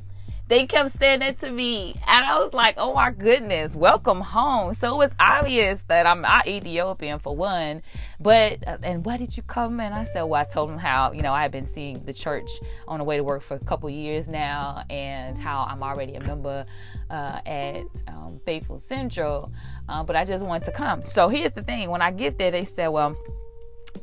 They 0.50 0.66
kept 0.66 0.92
saying 0.92 1.20
that 1.20 1.39
to 1.39 1.51
me, 1.51 1.94
and 2.08 2.25
I 2.25 2.39
was 2.39 2.54
like, 2.54 2.75
"Oh 2.77 2.94
my 2.94 3.12
goodness, 3.12 3.75
welcome 3.75 4.22
home." 4.22 4.74
So 4.75 4.94
it 4.94 4.98
was 4.98 5.13
obvious 5.20 5.84
that 5.84 6.06
I'm 6.06 6.22
not 6.22 6.48
Ethiopian 6.48 7.20
for 7.20 7.36
one, 7.36 7.82
but 8.22 8.66
uh, 8.66 8.77
and 8.82 9.06
why 9.06 9.18
did 9.18 9.36
you 9.36 9.44
come? 9.44 9.82
And 9.82 9.94
I 9.94 10.06
said, 10.06 10.22
"Well, 10.22 10.39
I 10.39 10.46
told 10.46 10.70
them 10.70 10.77
how 10.77 11.12
you 11.12 11.22
know 11.22 11.34
I 11.34 11.42
had 11.42 11.51
been 11.51 11.66
seeing 11.66 12.01
the 12.06 12.13
church 12.13 12.50
on 12.88 13.00
the 13.00 13.04
way 13.04 13.18
to 13.18 13.25
work 13.25 13.44
for 13.44 13.56
a 13.56 13.60
couple 13.60 13.89
years 13.89 14.30
now, 14.30 14.86
and 14.89 15.38
how 15.38 15.68
I'm 15.70 15.84
already 15.84 16.16
a 16.16 16.22
member 16.22 16.66
uh, 17.10 17.42
at 17.46 17.84
um, 18.08 18.39
Faithful 18.46 18.80
Central, 18.80 19.51
uh, 19.89 20.01
but 20.04 20.16
I 20.16 20.24
just 20.24 20.46
wanted 20.46 20.63
to 20.66 20.72
come." 20.72 21.04
So 21.04 21.27
here's 21.27 21.51
the 21.51 21.63
thing: 21.63 21.89
when 21.89 22.01
I 22.01 22.12
get 22.12 22.38
there, 22.38 22.51
they 22.51 22.63
said, 22.63 22.88
"Well, 22.88 23.18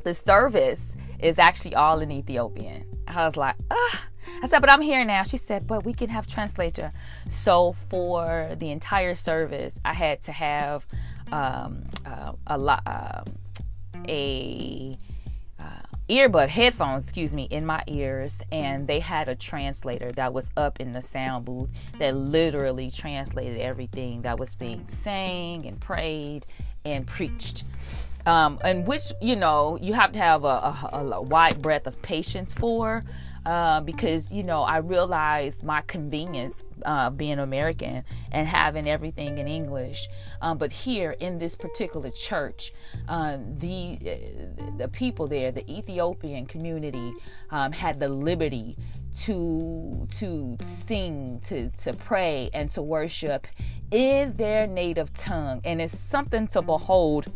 the 0.03 0.13
service 0.13 0.95
is 1.17 1.39
actually 1.39 1.73
all 1.73 2.01
in 2.01 2.11
Ethiopian." 2.11 2.85
I 3.07 3.25
was 3.25 3.35
like, 3.35 3.55
"Ah." 3.71 4.03
I 4.41 4.47
said, 4.47 4.59
but 4.59 4.71
I'm 4.71 4.81
here 4.81 5.03
now. 5.05 5.23
She 5.23 5.37
said, 5.37 5.67
but 5.67 5.85
we 5.85 5.93
can 5.93 6.09
have 6.09 6.27
translator. 6.27 6.91
So 7.29 7.75
for 7.89 8.55
the 8.59 8.71
entire 8.71 9.15
service, 9.15 9.79
I 9.83 9.93
had 9.93 10.21
to 10.23 10.31
have 10.31 10.85
um, 11.31 11.83
uh, 12.05 12.33
a 12.47 12.57
lot, 12.57 12.83
uh, 12.85 13.23
a 14.07 14.97
uh, 15.59 15.63
earbud 16.09 16.49
headphones, 16.49 17.05
excuse 17.05 17.33
me, 17.33 17.43
in 17.43 17.65
my 17.65 17.83
ears, 17.87 18.41
and 18.51 18.87
they 18.87 18.99
had 18.99 19.29
a 19.29 19.35
translator 19.35 20.11
that 20.13 20.33
was 20.33 20.49
up 20.55 20.79
in 20.79 20.91
the 20.91 21.01
sound 21.01 21.45
booth 21.45 21.69
that 21.99 22.15
literally 22.15 22.91
translated 22.91 23.59
everything 23.59 24.21
that 24.21 24.39
was 24.39 24.53
being 24.55 24.85
sang 24.87 25.65
and 25.65 25.79
prayed 25.79 26.45
and 26.83 27.07
preached. 27.07 27.63
Um, 28.27 28.59
and 28.63 28.87
which 28.87 29.11
you 29.21 29.35
know 29.35 29.77
you 29.79 29.93
have 29.93 30.11
to 30.13 30.19
have 30.19 30.45
a, 30.45 30.47
a, 30.47 31.11
a 31.13 31.21
wide 31.21 31.61
breadth 31.61 31.85
of 31.85 32.01
patience 32.01 32.55
for 32.55 33.03
uh, 33.45 33.81
because 33.81 34.31
you 34.31 34.43
know 34.43 34.61
I 34.63 34.77
realized 34.77 35.63
my 35.63 35.81
convenience 35.81 36.63
uh, 36.83 37.09
being 37.09 37.39
American 37.39 38.03
and 38.31 38.47
having 38.47 38.89
everything 38.89 39.37
in 39.37 39.47
English. 39.47 40.07
Um, 40.41 40.57
but 40.57 40.71
here 40.71 41.15
in 41.19 41.37
this 41.37 41.55
particular 41.55 42.09
church, 42.09 42.73
um, 43.07 43.55
the 43.59 43.97
the 44.77 44.87
people 44.89 45.27
there, 45.27 45.51
the 45.51 45.69
Ethiopian 45.71 46.45
community, 46.45 47.13
um, 47.51 47.71
had 47.71 47.99
the 47.99 48.09
liberty 48.09 48.77
to 49.21 50.07
to 50.17 50.57
sing, 50.61 51.39
to 51.45 51.69
to 51.69 51.93
pray, 51.93 52.49
and 52.53 52.69
to 52.71 52.81
worship 52.81 53.47
in 53.91 54.35
their 54.37 54.67
native 54.67 55.13
tongue, 55.13 55.61
and 55.63 55.81
it's 55.81 55.97
something 55.97 56.47
to 56.47 56.61
behold 56.61 57.31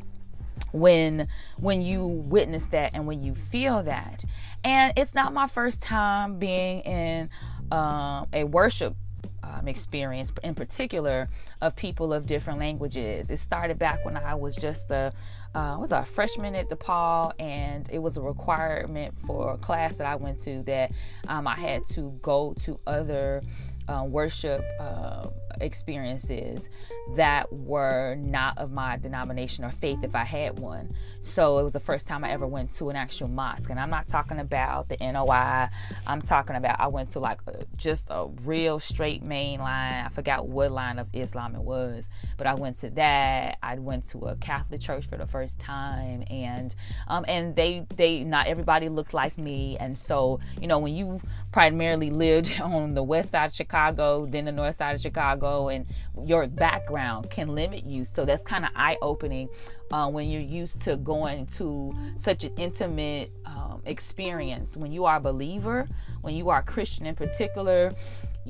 when 0.72 1.28
when 1.58 1.82
you 1.82 2.06
witness 2.06 2.68
that 2.68 2.92
and 2.94 3.08
when 3.08 3.24
you 3.24 3.36
feel 3.36 3.84
that. 3.84 4.24
And 4.64 4.94
it's 4.98 5.16
not 5.16 5.34
my 5.34 5.48
first 5.48 5.82
time 5.82 6.38
being 6.40 6.82
in 6.82 7.30
um, 7.72 8.28
a 8.34 8.44
worship 8.44 8.96
um, 9.44 9.68
experience 9.68 10.32
in 10.44 10.54
particular 10.54 11.30
of 11.62 11.76
people 11.76 12.14
of 12.14 12.26
different 12.26 12.60
languages. 12.60 13.30
It 13.30 13.38
started 13.38 13.80
back 13.80 14.04
when 14.06 14.18
i 14.18 14.36
was 14.36 14.56
just 14.56 14.92
a 14.92 15.14
uh, 15.56 15.78
was 15.80 15.92
a 15.92 16.06
freshman 16.06 16.54
at 16.56 16.70
DePaul, 16.70 17.34
and 17.40 17.90
it 17.92 18.00
was 18.00 18.18
a 18.18 18.22
requirement 18.22 19.20
for 19.20 19.54
a 19.54 19.58
class 19.58 19.98
that 19.98 20.06
I 20.06 20.16
went 20.16 20.40
to 20.42 20.62
that 20.64 20.92
um, 21.28 21.48
I 21.48 21.56
had 21.56 21.86
to 21.94 22.12
go 22.22 22.54
to 22.66 22.80
other 22.86 23.42
uh, 23.88 24.04
worship 24.08 24.64
uh, 24.80 25.28
experiences 25.62 26.70
that 27.16 27.52
were 27.52 28.16
not 28.16 28.58
of 28.58 28.72
my 28.72 28.98
denomination 28.98 29.64
or 29.64 29.72
faith 29.72 30.00
if 30.04 30.16
I 30.16 30.24
had 30.24 30.60
one. 30.60 30.94
So 31.22 31.60
it 31.60 31.64
was 31.64 31.74
the 31.74 31.80
first 31.80 32.08
time 32.08 32.24
I 32.24 32.32
ever 32.32 32.48
went 32.48 32.70
to 32.76 32.90
an 32.90 32.96
actual 32.96 33.28
mosque. 33.28 33.70
And 33.70 33.80
I'm 33.80 33.90
not 33.90 34.08
talking 34.08 34.40
about 34.40 34.90
the 34.90 34.98
NOI, 35.00 35.70
I'm 36.08 36.22
talking 36.22 36.56
about 36.56 36.80
I 36.80 36.88
went 36.88 37.12
to 37.12 37.20
like 37.20 37.40
a, 37.48 37.66
just 37.76 38.08
a 38.10 38.28
real 38.44 38.80
straight 38.80 39.24
main 39.24 39.60
line. 39.60 40.06
I 40.06 40.10
forgot 40.10 40.48
what 40.48 40.72
line 40.72 41.00
of 41.00 41.08
Islam 41.14 41.56
it 41.56 41.62
was, 41.62 42.10
but 42.38 42.48
I 42.48 42.56
went 42.56 42.78
to 42.78 42.90
that. 42.92 43.58
I 43.62 43.76
went 43.76 44.08
to 44.10 44.20
a 44.20 44.36
Catholic 44.36 44.82
church 44.82 45.08
for 45.08 45.18
the 45.18 45.28
first 45.28 45.60
time, 45.60 46.24
and 46.30 46.76
um, 47.08 47.26
and 47.28 47.56
they 47.56 47.86
they 47.96 48.24
not 48.24 48.48
everybody 48.48 48.90
looked 48.90 49.14
like 49.14 49.38
me, 49.38 49.78
and 49.80 49.98
so 49.98 50.40
you 50.62 50.68
know 50.68 50.80
when 50.80 50.96
you 50.96 51.22
primarily 51.52 52.10
lived 52.10 52.60
on 52.62 52.94
the 52.94 53.04
west 53.04 53.32
side 53.32 53.48
of 53.48 53.54
Chicago, 53.54 54.26
then 54.26 54.46
the 54.46 54.52
north 54.52 54.76
side 54.76 54.96
of 54.96 55.02
Chicago, 55.02 55.39
and 55.70 55.86
your 56.26 56.48
background 56.48 57.30
can 57.30 57.56
limit 57.56 57.86
you. 57.86 58.04
So 58.04 58.26
that's 58.26 58.42
kind 58.42 58.66
of 58.66 58.72
eye 58.76 58.98
opening 59.02 59.50
uh, 59.92 60.10
when 60.10 60.30
you're 60.30 60.42
used 60.42 60.82
to 60.82 60.98
going 60.98 61.46
to 61.48 61.94
such 62.16 62.44
an 62.44 62.54
intimate 62.58 63.32
um, 63.46 63.82
experience. 63.86 64.78
When 64.78 64.92
you 64.92 65.06
are 65.06 65.18
a 65.18 65.22
believer, 65.22 65.88
when 66.22 66.36
you 66.36 66.50
are 66.50 66.60
a 66.60 66.64
Christian 66.64 67.06
in 67.06 67.16
particular, 67.16 67.92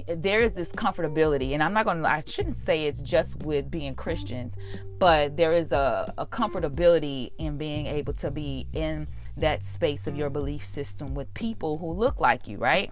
there 0.07 0.41
is 0.41 0.53
this 0.53 0.71
comfortability 0.71 1.53
and 1.53 1.61
i'm 1.61 1.73
not 1.73 1.83
going 1.83 2.01
to 2.01 2.09
i 2.09 2.21
shouldn't 2.25 2.55
say 2.55 2.85
it's 2.85 3.01
just 3.01 3.43
with 3.43 3.69
being 3.69 3.93
christians 3.93 4.55
but 4.97 5.35
there 5.35 5.51
is 5.51 5.73
a, 5.73 6.13
a 6.17 6.25
comfortability 6.25 7.31
in 7.37 7.57
being 7.57 7.85
able 7.85 8.13
to 8.13 8.31
be 8.31 8.65
in 8.71 9.07
that 9.39 9.63
space 9.63 10.07
of 10.07 10.15
your 10.15 10.29
belief 10.29 10.63
system 10.63 11.13
with 11.13 11.33
people 11.33 11.77
who 11.77 11.91
look 11.91 12.19
like 12.19 12.47
you, 12.47 12.57
right? 12.57 12.91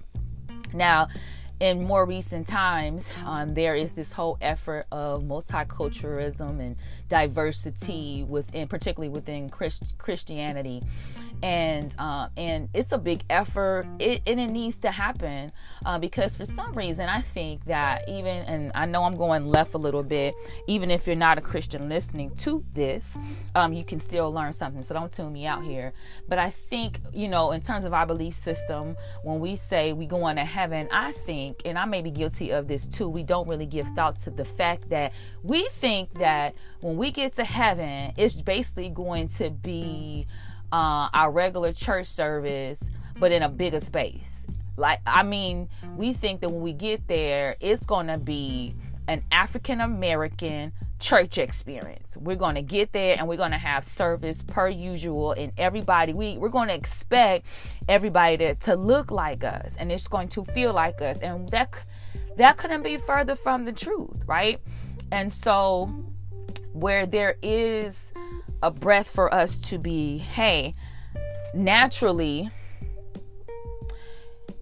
Now, 0.74 1.08
in 1.60 1.84
more 1.84 2.06
recent 2.06 2.48
times, 2.48 3.12
um, 3.26 3.54
there 3.54 3.76
is 3.76 3.94
this 3.94 4.12
whole 4.12 4.38
effort 4.42 4.86
of 4.92 5.24
multiculturalism 5.24 6.60
and 6.60 6.76
diversity 7.10 8.24
within, 8.28 8.68
particularly 8.68 9.10
within 9.10 9.50
Christ- 9.50 9.96
Christianity. 9.98 10.84
And 11.44 11.96
uh, 12.00 12.30
and 12.36 12.68
it's 12.74 12.92
a 12.94 12.98
big 12.98 13.24
effort. 13.30 13.86
It, 14.00 14.24
and 14.26 14.40
it 14.40 14.50
needs 14.50 14.78
to 14.78 14.92
happen 14.92 15.52
uh, 15.86 16.00
because 16.00 16.36
for 16.36 16.46
some 16.46 16.74
reason 16.74 17.08
i 17.10 17.22
think 17.22 17.64
that 17.66 18.08
even 18.10 18.44
and 18.46 18.72
i 18.74 18.86
know 18.86 19.04
i'm 19.04 19.16
going 19.16 19.46
left 19.46 19.74
a 19.74 19.78
little 19.78 20.04
bit 20.04 20.34
even 20.68 20.90
if 20.90 21.06
you're 21.06 21.16
not 21.16 21.38
a 21.38 21.42
christian 21.42 21.90
listening 21.90 22.36
to 22.38 22.64
this 22.74 23.18
um, 23.56 23.74
you 23.74 23.84
can 23.84 24.00
still 24.00 24.32
learn 24.32 24.54
something. 24.54 24.82
So 24.84 24.94
don't 24.94 25.12
tune 25.12 25.34
me 25.34 25.46
out 25.46 25.64
here. 25.64 25.94
But 26.28 26.40
i 26.40 26.50
think 26.50 27.00
you 27.14 27.28
know 27.28 27.52
in 27.52 27.62
terms 27.62 27.86
of 27.86 27.94
our 27.94 28.06
belief 28.06 28.34
system 28.34 28.96
when 29.24 29.40
we 29.40 29.56
say 29.56 29.94
we 29.94 30.06
go 30.06 30.24
on 30.24 30.36
to 30.36 30.46
heaven 30.46 30.88
i 30.92 31.12
think 31.12 31.47
and 31.66 31.77
i 31.77 31.86
may 31.86 32.01
be 32.01 32.12
guilty 32.12 32.51
of 32.51 32.68
this 32.68 32.86
too 32.88 33.10
we 33.10 33.24
don't 33.24 33.48
really 33.48 33.66
give 33.66 33.88
thought 33.96 34.20
to 34.20 34.30
the 34.30 34.46
fact 34.46 34.89
that 34.89 35.13
we 35.44 35.68
think 35.74 36.12
that 36.13 36.54
when 36.82 36.98
we 36.98 37.12
get 37.12 37.34
to 37.34 37.44
heaven 37.44 38.12
it's 38.18 38.36
basically 38.42 38.89
going 38.89 39.27
to 39.27 39.50
be 39.50 40.25
uh, 40.72 41.10
our 41.13 41.32
regular 41.32 41.74
church 41.74 42.08
service, 42.08 42.89
but 43.20 43.32
in 43.32 43.44
a 43.44 43.50
bigger 43.50 43.80
space. 43.80 44.48
Like, 44.75 45.00
I 45.08 45.24
mean, 45.24 45.70
we 45.96 46.13
think 46.13 46.42
that 46.42 46.51
when 46.51 46.62
we 46.62 46.74
get 46.74 47.08
there, 47.08 47.56
it's 47.60 47.86
going 47.86 48.08
to 48.08 48.18
be 48.18 48.75
an 49.08 49.24
African 49.32 49.82
American 49.82 50.74
church 51.00 51.38
experience. 51.38 52.18
We're 52.18 52.36
going 52.36 52.56
to 52.56 52.62
get 52.62 52.92
there 52.92 53.16
and 53.18 53.28
we're 53.28 53.38
going 53.38 53.52
to 53.52 53.58
have 53.58 53.86
service 53.86 54.42
per 54.42 54.68
usual 54.68 55.34
and 55.34 55.52
everybody 55.58 56.14
we 56.14 56.38
we're 56.38 56.50
going 56.50 56.70
to 56.70 56.74
expect 56.74 57.46
everybody 57.88 58.38
to, 58.38 58.56
to 58.56 58.76
look 58.76 59.12
like 59.12 59.44
us 59.44 59.78
and 59.78 59.92
it's 59.92 60.08
going 60.08 60.28
to 60.30 60.44
feel 60.46 60.74
like 60.74 61.02
us 61.02 61.22
and 61.22 61.50
that 61.50 61.86
that 62.38 62.58
couldn't 62.58 62.84
be 62.84 62.98
further 62.98 63.36
from 63.36 63.66
the 63.66 63.72
truth, 63.72 64.24
right? 64.26 64.60
And 65.12 65.32
so 65.32 65.86
where 66.74 67.06
there 67.06 67.36
is 67.42 68.14
a 68.62 68.72
breath 68.72 69.08
for 69.08 69.34
us 69.34 69.58
to 69.58 69.78
be, 69.78 70.18
hey, 70.18 70.74
naturally 71.54 72.50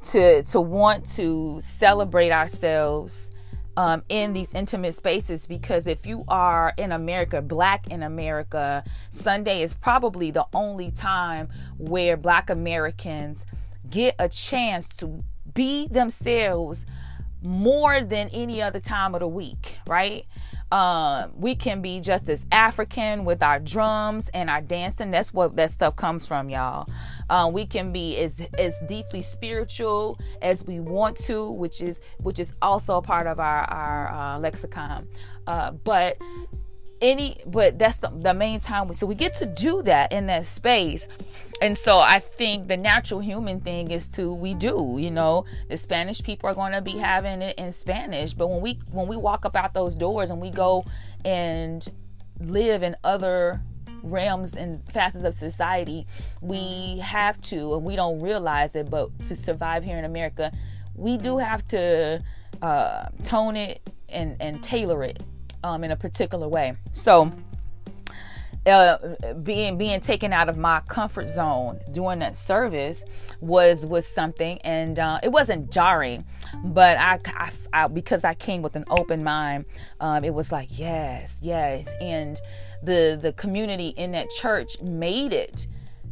to 0.02 0.44
to 0.44 0.62
want 0.62 1.08
to 1.16 1.60
celebrate 1.62 2.32
ourselves 2.32 3.32
um, 3.78 4.04
in 4.10 4.34
these 4.34 4.54
intimate 4.54 4.94
spaces 4.94 5.46
because 5.46 5.88
if 5.88 6.06
you 6.06 6.24
are 6.28 6.74
in 6.78 6.92
America, 6.92 7.42
black 7.42 7.88
in 7.88 8.04
America, 8.04 8.84
Sunday 9.10 9.62
is 9.62 9.74
probably 9.74 10.32
the 10.32 10.46
only 10.54 10.92
time 10.92 11.50
where 11.78 12.18
black 12.18 12.50
Americans 12.50 13.46
get 13.90 14.16
a 14.20 14.30
chance 14.30 14.88
to 14.88 15.24
be 15.54 15.88
themselves 15.88 16.86
more 17.42 18.02
than 18.02 18.30
any 18.30 18.62
other 18.62 18.80
time 18.80 19.14
of 19.14 19.20
the 19.20 19.28
week, 19.28 19.78
right? 19.88 20.26
Um, 20.72 21.32
we 21.38 21.56
can 21.56 21.82
be 21.82 22.00
just 22.00 22.28
as 22.28 22.46
African 22.52 23.24
with 23.24 23.44
our 23.44 23.60
drums 23.60 24.30
and 24.30 24.50
our 24.50 24.62
dancing. 24.62 25.12
That's 25.12 25.34
what 25.34 25.56
that 25.58 25.72
stuff 25.72 25.96
comes 25.96 26.26
from, 26.26 26.50
y'all. 26.50 26.90
Uh, 27.30 27.50
we 27.54 27.66
can 27.66 27.92
be 27.92 28.18
as 28.18 28.42
as 28.58 28.76
deeply 28.88 29.22
spiritual 29.22 30.20
as 30.42 30.66
we 30.66 30.80
want 30.80 31.18
to, 31.26 31.52
which 31.52 31.82
is 31.82 32.02
which 32.18 32.40
is 32.40 32.56
also 32.62 32.98
a 32.98 33.02
part 33.02 33.28
of 33.28 33.40
our 33.40 33.62
our 33.66 34.12
uh, 34.12 34.40
lexicon. 34.40 35.08
Uh, 35.46 35.72
but 35.72 36.18
any 37.02 37.42
but 37.46 37.78
that's 37.78 37.98
the, 37.98 38.10
the 38.22 38.34
main 38.34 38.60
time 38.60 38.92
so 38.94 39.06
we 39.06 39.16
get 39.16 39.36
to 39.36 39.46
do 39.46 39.82
that 39.84 40.12
in 40.12 40.28
that 40.28 40.46
space. 40.46 41.08
And 41.62 41.78
so 41.78 41.98
i 42.00 42.20
think 42.20 42.68
the 42.68 42.78
natural 42.78 43.20
human 43.20 43.62
thing 43.62 43.92
is 43.92 44.08
to 44.10 44.34
we 44.34 44.54
do 44.54 44.98
you 45.00 45.12
know 45.12 45.46
the 45.70 45.78
spanish 45.78 46.22
people 46.22 46.50
are 46.50 46.54
going 46.54 46.74
to 46.74 46.82
be 46.82 46.98
having 46.98 47.42
it 47.42 47.58
in 47.58 47.72
spanish 47.72 48.34
but 48.34 48.48
when 48.48 48.62
we 48.62 48.80
when 48.92 49.08
we 49.08 49.16
walk 49.16 49.46
up 49.46 49.56
out 49.56 49.74
those 49.74 49.96
doors 49.96 50.32
and 50.32 50.42
we 50.42 50.50
go 50.50 50.84
and 51.24 51.88
live 52.40 52.84
in 52.84 52.96
other 53.04 53.62
realms 54.04 54.56
and 54.56 54.84
facets 54.92 55.24
of 55.24 55.34
society 55.34 56.06
we 56.42 57.00
have 57.00 57.42
to 57.42 57.76
and 57.76 57.84
we 57.84 57.96
don't 57.96 58.20
realize 58.20 58.76
it 58.76 58.90
but 58.90 59.08
to 59.20 59.36
survive 59.36 59.84
here 59.84 59.98
in 59.98 60.06
america 60.06 60.52
we 60.94 61.18
do 61.18 61.38
have 61.38 61.66
to 61.68 62.22
uh, 62.62 63.08
tone 63.24 63.56
it 63.56 63.90
and, 64.10 64.38
and 64.40 64.64
tailor 64.64 65.04
it 65.04 65.22
um, 65.66 65.84
in 65.84 65.92
a 65.92 65.96
particular 65.96 66.48
way. 66.48 66.76
So, 66.92 67.32
uh, 68.68 68.98
being 69.44 69.78
being 69.78 70.00
taken 70.00 70.32
out 70.32 70.48
of 70.50 70.58
my 70.58 70.80
comfort 70.88 71.30
zone 71.30 71.80
during 71.92 72.20
that 72.20 72.36
service 72.36 73.04
was 73.42 73.86
was 73.86 74.08
something, 74.08 74.60
and 74.60 75.00
uh, 75.00 75.20
it 75.24 75.30
wasn't 75.30 75.72
jarring, 75.72 76.24
but 76.64 76.98
I, 76.98 77.20
I, 77.28 77.52
I, 77.74 77.88
because 77.88 78.24
I 78.24 78.34
came 78.34 78.62
with 78.62 78.76
an 78.76 78.86
open 78.90 79.24
mind, 79.24 79.66
um, 80.00 80.24
it 80.24 80.34
was 80.34 80.52
like 80.52 80.70
yes, 80.72 81.40
yes, 81.44 81.94
and 82.00 82.40
the 82.82 83.18
the 83.20 83.34
community 83.34 83.90
in 83.90 84.12
that 84.12 84.30
church 84.30 84.80
made 84.82 85.34
it 85.34 85.68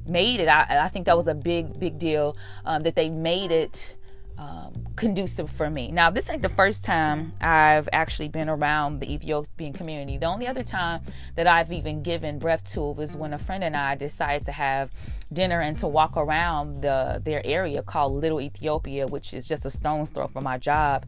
made 0.07 0.39
it. 0.39 0.48
I, 0.48 0.86
I 0.86 0.89
think 0.89 1.05
that 1.05 1.17
was 1.17 1.27
a 1.27 1.36
big 1.36 1.79
big 1.79 1.98
deal 1.98 2.36
um, 2.65 2.83
that 2.83 2.95
they 2.95 3.10
made 3.10 3.51
it 3.51 3.95
um, 4.38 4.88
conducive 4.96 5.50
for 5.50 5.70
me. 5.70 5.92
Now, 5.92 6.10
this 6.10 6.30
ain't 6.30 6.42
the 6.42 6.50
first 6.50 6.84
time 6.84 7.34
I've 7.42 7.88
actually 7.94 8.30
been 8.30 8.50
around 8.50 9.00
the 9.00 9.12
Ethiopian 9.12 9.74
community. 9.74 10.18
The 10.18 10.25
only 10.25 10.48
other 10.48 10.63
time 10.63 11.02
that 11.36 11.48
I've 11.48 11.72
even 11.72 12.04
given 12.04 12.40
breath 12.40 12.63
to 12.74 12.82
was 12.82 13.16
when 13.16 13.34
a 13.34 13.38
friend 13.38 13.63
and 13.63 13.75
I 13.75 13.96
decided 13.96 14.46
to 14.46 14.52
have 14.52 14.92
dinner 15.32 15.62
and 15.62 15.78
to 15.80 15.88
walk 15.88 16.18
around 16.18 16.82
the 16.82 17.22
their 17.24 17.42
area 17.46 17.82
called 17.84 18.13
Little 18.13 18.42
Ethiopia, 18.42 19.08
which 19.08 19.34
is 19.34 19.48
just 19.48 19.66
a 19.66 19.70
stone's 19.70 20.10
throw 20.10 20.28
from 20.28 20.44
my 20.44 20.58
job. 20.58 21.06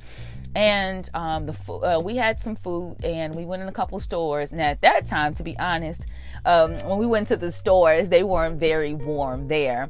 And 0.55 1.09
um, 1.13 1.45
the 1.45 1.73
uh, 1.73 1.99
we 2.03 2.15
had 2.15 2.39
some 2.39 2.55
food 2.55 2.97
and 3.03 3.35
we 3.35 3.45
went 3.45 3.61
in 3.61 3.67
a 3.67 3.73
couple 3.73 3.99
stores. 3.99 4.51
And 4.51 4.61
at 4.61 4.81
that 4.81 5.07
time, 5.07 5.33
to 5.35 5.43
be 5.43 5.57
honest, 5.59 6.05
um, 6.45 6.77
when 6.79 6.97
we 6.97 7.05
went 7.05 7.27
to 7.29 7.37
the 7.37 7.51
stores, 7.51 8.09
they 8.09 8.23
weren't 8.23 8.59
very 8.59 8.93
warm 8.93 9.47
there 9.47 9.89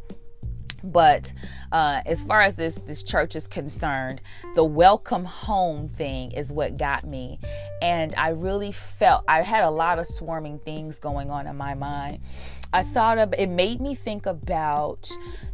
but 0.91 1.31
uh, 1.71 2.01
as 2.05 2.23
far 2.23 2.41
as 2.41 2.55
this 2.55 2.75
this 2.81 3.03
church 3.03 3.35
is 3.35 3.47
concerned 3.47 4.21
the 4.55 4.63
welcome 4.63 5.25
home 5.25 5.87
thing 5.87 6.31
is 6.31 6.51
what 6.51 6.77
got 6.77 7.05
me. 7.05 7.39
And 7.81 8.13
i 8.17 8.29
really 8.29 8.71
felt 8.71 9.23
i 9.27 9.41
had 9.41 9.63
a 9.63 9.69
lot 9.69 9.99
of 9.99 10.05
swarming 10.07 10.59
things 10.59 10.99
going 10.99 11.31
on 11.31 11.47
in 11.47 11.55
my 11.55 11.73
mind. 11.73 12.21
I 12.73 12.83
thought 12.83 13.17
of 13.17 13.33
it 13.37 13.47
made 13.47 13.81
me 13.81 13.95
think 13.95 14.25
about 14.25 15.09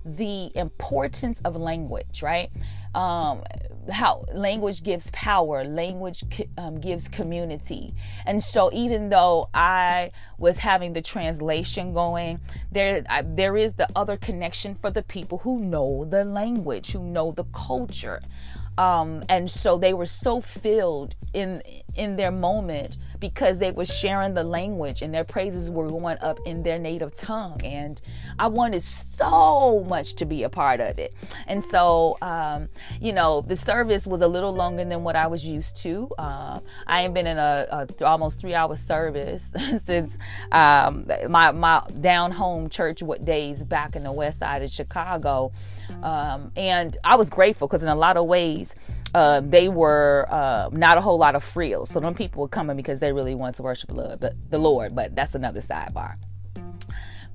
the 0.05 0.51
importance 0.57 1.41
of 1.41 1.55
language 1.55 2.21
right? 2.23 2.51
Um, 2.93 3.43
how 3.91 4.25
language 4.33 4.83
gives 4.83 5.11
power 5.11 5.63
language 5.63 6.23
um, 6.57 6.79
gives 6.79 7.07
community. 7.09 7.93
And 8.25 8.41
so 8.41 8.71
even 8.73 9.09
though 9.09 9.49
i 9.53 10.11
was 10.37 10.57
having 10.57 10.93
the 10.93 11.01
translation 11.01 11.93
going 11.93 12.39
there 12.71 13.03
I, 13.09 13.21
there 13.21 13.57
is 13.57 13.73
the 13.73 13.87
other 13.95 14.17
connection 14.17 14.75
for 14.75 14.91
the 14.91 15.03
people 15.03 15.39
who 15.39 15.59
know 15.59 16.05
the 16.05 16.25
language 16.25 16.91
who 16.91 17.03
know 17.03 17.31
the 17.31 17.43
culture 17.45 18.21
um, 18.77 19.23
and 19.29 19.49
so 19.49 19.77
they 19.77 19.93
were 19.93 20.05
so 20.05 20.41
filled 20.41 21.15
in 21.33 21.61
in 21.95 22.15
their 22.15 22.31
moment 22.31 22.97
because 23.19 23.59
they 23.59 23.71
were 23.71 23.85
sharing 23.85 24.33
the 24.33 24.43
language 24.43 25.01
and 25.01 25.13
their 25.13 25.23
praises 25.23 25.69
were 25.69 25.87
going 25.87 26.17
up 26.19 26.39
in 26.45 26.63
their 26.63 26.79
native 26.79 27.13
tongue. 27.13 27.61
And 27.63 28.01
i 28.39 28.47
wanted 28.47 28.81
so 28.81 29.85
much 29.87 30.15
to 30.15 30.25
be 30.25 30.43
a 30.43 30.49
part 30.49 30.79
of 30.79 30.99
it. 30.99 31.13
And 31.47 31.63
so 31.63 32.17
um, 32.21 32.69
you 32.99 33.13
know 33.13 33.41
the 33.41 33.55
service 33.55 34.07
was 34.07 34.21
a 34.21 34.27
little 34.27 34.53
longer 34.53 34.83
than 34.85 35.03
what 35.03 35.15
i 35.15 35.27
was 35.27 35.45
used 35.45 35.77
to. 35.77 36.09
Uh, 36.17 36.59
i 36.87 37.03
ain't 37.03 37.13
been 37.13 37.27
in 37.27 37.37
a, 37.37 37.67
a 37.71 37.85
th- 37.85 38.01
almost 38.01 38.39
three 38.39 38.53
hour 38.53 38.75
service 38.75 39.53
since 39.85 40.17
um, 40.51 41.07
my, 41.29 41.51
my 41.51 41.83
down 41.99 42.31
home 42.31 42.69
church 42.69 43.03
what 43.03 43.25
days 43.25 43.63
back 43.63 43.95
in 43.95 44.03
the 44.03 44.11
west 44.11 44.39
side 44.39 44.61
of 44.61 44.69
chicago 44.69 45.51
um, 46.03 46.51
and 46.55 46.97
i 47.03 47.15
was 47.15 47.29
grateful 47.29 47.67
because 47.67 47.83
in 47.83 47.89
a 47.89 47.95
lot 47.95 48.17
of 48.17 48.25
ways 48.25 48.75
uh, 49.13 49.41
they 49.41 49.67
were 49.67 50.27
uh, 50.29 50.69
not 50.71 50.97
a 50.97 51.01
whole 51.01 51.17
lot 51.17 51.35
of 51.35 51.43
frills. 51.43 51.89
So 51.89 51.99
them 51.99 52.13
people 52.13 52.41
were 52.41 52.47
coming 52.47 52.77
because 52.77 52.99
they 52.99 53.11
really 53.11 53.35
wanted 53.35 53.55
to 53.55 53.63
worship 53.63 53.89
the 53.89 53.95
Lord, 53.95 54.19
but 54.19 54.33
the 54.49 54.57
Lord. 54.57 54.95
But 54.95 55.15
that's 55.15 55.35
another 55.35 55.61
sidebar. 55.61 56.15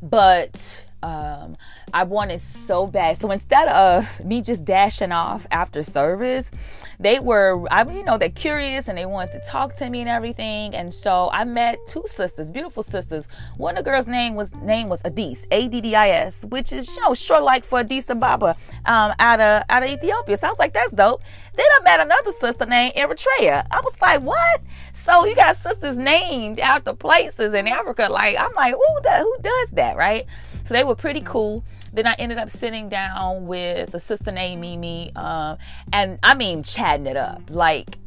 But 0.03 0.85
um, 1.03 1.57
I 1.93 2.05
wanted 2.05 2.41
so 2.41 2.87
bad. 2.87 3.19
So 3.19 3.31
instead 3.31 3.69
of 3.69 4.25
me 4.25 4.41
just 4.41 4.65
dashing 4.65 5.13
off 5.13 5.47
after 5.51 5.83
service, 5.83 6.51
they 6.99 7.21
were, 7.21 7.67
I 7.71 7.85
mean, 7.85 7.99
you 7.99 8.05
know, 8.05 8.17
they're 8.17 8.31
curious 8.31 8.89
and 8.89 8.97
they 8.97 9.07
wanted 9.07 9.33
to 9.33 9.41
talk 9.49 9.75
to 9.77 9.89
me 9.91 10.01
and 10.01 10.09
everything. 10.09 10.75
And 10.75 10.93
so 10.93 11.31
I 11.33 11.45
met 11.45 11.79
two 11.87 12.05
sisters, 12.07 12.51
beautiful 12.51 12.83
sisters. 12.83 13.29
One 13.57 13.77
of 13.77 13.85
the 13.85 13.91
girls' 13.91 14.07
name 14.07 14.35
was 14.35 14.55
name 14.55 14.89
was 14.89 15.03
Addis, 15.05 15.47
A 15.51 15.69
D 15.69 15.81
D 15.81 15.95
I 15.95 16.11
S, 16.11 16.45
which 16.47 16.73
is 16.73 16.89
you 16.89 17.01
know 17.03 17.15
short 17.15 17.43
like 17.43 17.65
for 17.65 17.81
Addis 17.81 18.09
Ababa, 18.09 18.57
um, 18.87 19.13
out 19.19 19.41
of 19.41 19.65
out 19.69 19.83
of 19.83 19.91
Ethiopia. 19.91 20.37
So 20.37 20.47
I 20.47 20.51
was 20.51 20.59
like, 20.59 20.73
that's 20.73 20.93
dope. 20.93 21.23
Then 21.55 21.67
I 21.79 21.83
met 21.83 22.01
another 22.01 22.33
sister 22.33 22.67
named 22.67 22.95
Eritrea. 22.95 23.67
I 23.71 23.81
was 23.81 23.95
like, 24.01 24.23
what? 24.23 24.63
So 24.95 25.25
you 25.25 25.35
got 25.35 25.57
sisters 25.57 25.97
named 25.97 26.59
after 26.61 26.95
places 26.95 27.53
in 27.53 27.69
Africa. 27.69 28.09
Like 28.11 28.37
I'm 28.39 28.53
like, 28.55 28.75
who 28.75 29.11
who 29.11 29.37
does 29.43 29.71
that, 29.73 29.97
right? 29.97 30.27
So 30.67 30.75
they 30.75 30.83
were 30.83 30.97
pretty 30.97 31.21
cool. 31.21 31.65
Then 31.93 32.09
I 32.09 32.15
ended 32.19 32.39
up 32.39 32.51
sitting 32.51 32.89
down 32.89 33.47
with 33.47 33.95
a 33.95 34.01
sister 34.01 34.33
named 34.33 34.61
Mimi, 34.61 35.13
um, 35.15 35.59
and 35.93 36.19
I 36.25 36.35
mean 36.35 36.65
chatting 36.65 37.07
it 37.07 37.17
up. 37.17 37.43
Like 37.49 37.99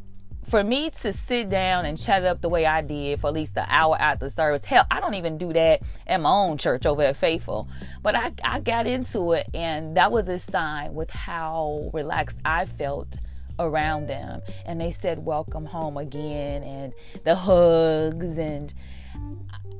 for 0.50 0.62
me 0.62 0.90
to 0.90 1.12
sit 1.12 1.48
down 1.48 1.86
and 1.86 1.96
chat 1.96 2.22
it 2.22 2.26
up 2.26 2.42
the 2.42 2.50
way 2.50 2.66
I 2.66 2.82
did 2.82 3.20
for 3.20 3.28
at 3.28 3.34
least 3.34 3.56
an 3.56 3.64
hour 3.68 3.96
after 3.98 4.28
service, 4.28 4.62
hell, 4.64 4.84
I 4.90 5.00
don't 5.00 5.14
even 5.14 5.38
do 5.38 5.54
that 5.54 5.80
at 6.06 6.20
my 6.20 6.30
own 6.30 6.58
church 6.58 6.84
over 6.84 7.02
at 7.02 7.16
Faithful. 7.16 7.66
But 8.02 8.14
I, 8.14 8.32
I 8.44 8.60
got 8.60 8.86
into 8.86 9.32
it, 9.32 9.48
and 9.54 9.96
that 9.96 10.12
was 10.12 10.28
a 10.28 10.38
sign 10.38 10.92
with 10.92 11.10
how 11.10 11.90
relaxed 11.94 12.40
I 12.44 12.66
felt 12.66 13.16
around 13.58 14.08
them. 14.08 14.42
And 14.66 14.78
they 14.78 14.90
said, 14.90 15.24
Welcome 15.24 15.64
home 15.64 15.96
again, 15.96 16.62
and 16.62 16.92
the 17.24 17.36
hugs. 17.36 18.36
And 18.36 18.74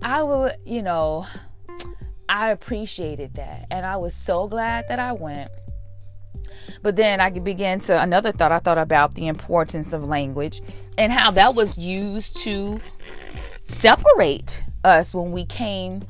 I 0.03 0.23
would, 0.23 0.57
you 0.65 0.83
know, 0.83 1.27
I 2.31 2.51
appreciated 2.51 3.35
that. 3.35 3.67
And 3.73 3.85
I 3.85 3.97
was 3.97 4.15
so 4.15 4.47
glad 4.47 4.85
that 4.89 5.01
I 5.01 5.13
went. 5.13 5.51
But 6.81 6.95
then 6.95 7.21
I 7.21 7.29
began 7.31 7.81
to 7.81 8.01
another 8.01 8.31
thought. 8.31 8.53
I 8.53 8.61
thought 8.61 8.79
about 8.79 9.17
the 9.17 9.27
importance 9.27 9.93
of 9.93 10.05
language 10.05 10.63
and 10.97 11.13
how 11.13 11.33
that 11.33 11.57
was 11.57 11.77
used 11.77 12.37
to 12.39 12.81
separate 13.67 14.63
us 14.85 15.13
when 15.13 15.33
we 15.33 15.45
came, 15.45 16.03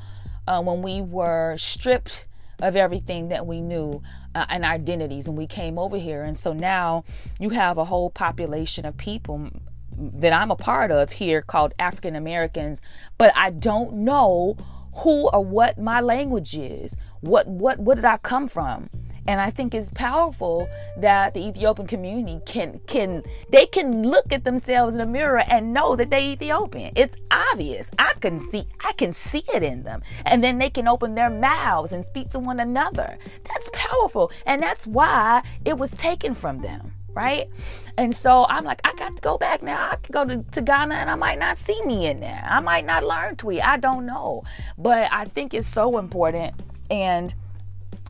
uh, 0.47 0.61
when 0.61 0.83
we 0.83 1.01
were 1.01 1.57
stripped 1.57 2.27
of 2.61 2.75
everything 2.75 3.27
that 3.29 3.47
we 3.47 3.59
knew 3.59 3.99
uh, 4.35 4.45
and 4.47 4.63
identities, 4.63 5.27
and 5.27 5.35
we 5.35 5.47
came 5.47 5.79
over 5.79 5.97
here. 5.97 6.21
And 6.21 6.37
so 6.37 6.53
now 6.53 7.03
you 7.39 7.49
have 7.49 7.79
a 7.79 7.85
whole 7.85 8.11
population 8.11 8.85
of 8.85 8.95
people 8.95 9.49
that 9.97 10.33
I'm 10.33 10.51
a 10.51 10.55
part 10.55 10.91
of 10.91 11.13
here 11.13 11.41
called 11.41 11.73
African 11.79 12.15
Americans, 12.15 12.79
but 13.17 13.33
I 13.35 13.49
don't 13.49 13.93
know 13.93 14.55
who 14.95 15.29
or 15.29 15.43
what 15.43 15.77
my 15.77 16.01
language 16.01 16.55
is. 16.55 16.95
What 17.21 17.47
what 17.47 17.79
what 17.79 17.95
did 17.95 18.05
I 18.05 18.17
come 18.17 18.47
from? 18.47 18.89
And 19.27 19.39
I 19.39 19.51
think 19.51 19.75
it's 19.75 19.91
powerful 19.91 20.67
that 20.97 21.35
the 21.35 21.47
Ethiopian 21.47 21.87
community 21.87 22.39
can 22.45 22.81
can 22.87 23.23
they 23.51 23.65
can 23.65 24.03
look 24.03 24.33
at 24.33 24.43
themselves 24.43 24.95
in 24.95 24.99
the 24.99 25.05
mirror 25.05 25.43
and 25.47 25.73
know 25.73 25.95
that 25.95 26.09
they 26.09 26.31
Ethiopian. 26.31 26.93
It's 26.95 27.15
obvious. 27.29 27.89
I 27.99 28.13
can 28.19 28.39
see 28.39 28.65
I 28.83 28.93
can 28.93 29.13
see 29.13 29.43
it 29.53 29.63
in 29.63 29.83
them. 29.83 30.01
And 30.25 30.43
then 30.43 30.57
they 30.57 30.69
can 30.69 30.87
open 30.87 31.15
their 31.15 31.29
mouths 31.29 31.91
and 31.91 32.03
speak 32.03 32.29
to 32.29 32.39
one 32.39 32.59
another. 32.59 33.17
That's 33.45 33.69
powerful. 33.73 34.31
And 34.45 34.61
that's 34.61 34.87
why 34.87 35.43
it 35.65 35.77
was 35.77 35.91
taken 35.91 36.33
from 36.33 36.61
them 36.61 36.93
right? 37.13 37.49
And 37.97 38.15
so 38.15 38.45
I'm 38.47 38.63
like, 38.63 38.81
I 38.83 38.93
got 38.93 39.15
to 39.15 39.21
go 39.21 39.37
back 39.37 39.61
now. 39.61 39.89
I 39.91 39.95
could 39.97 40.13
go 40.13 40.25
to, 40.25 40.43
to 40.51 40.61
Ghana 40.61 40.95
and 40.95 41.09
I 41.09 41.15
might 41.15 41.39
not 41.39 41.57
see 41.57 41.81
me 41.85 42.07
in 42.07 42.19
there. 42.19 42.45
I 42.49 42.59
might 42.59 42.85
not 42.85 43.03
learn 43.03 43.35
Twi. 43.35 43.59
I 43.59 43.77
don't 43.77 44.05
know. 44.05 44.43
But 44.77 45.09
I 45.11 45.25
think 45.25 45.53
it's 45.53 45.67
so 45.67 45.97
important. 45.97 46.55
And, 46.89 47.33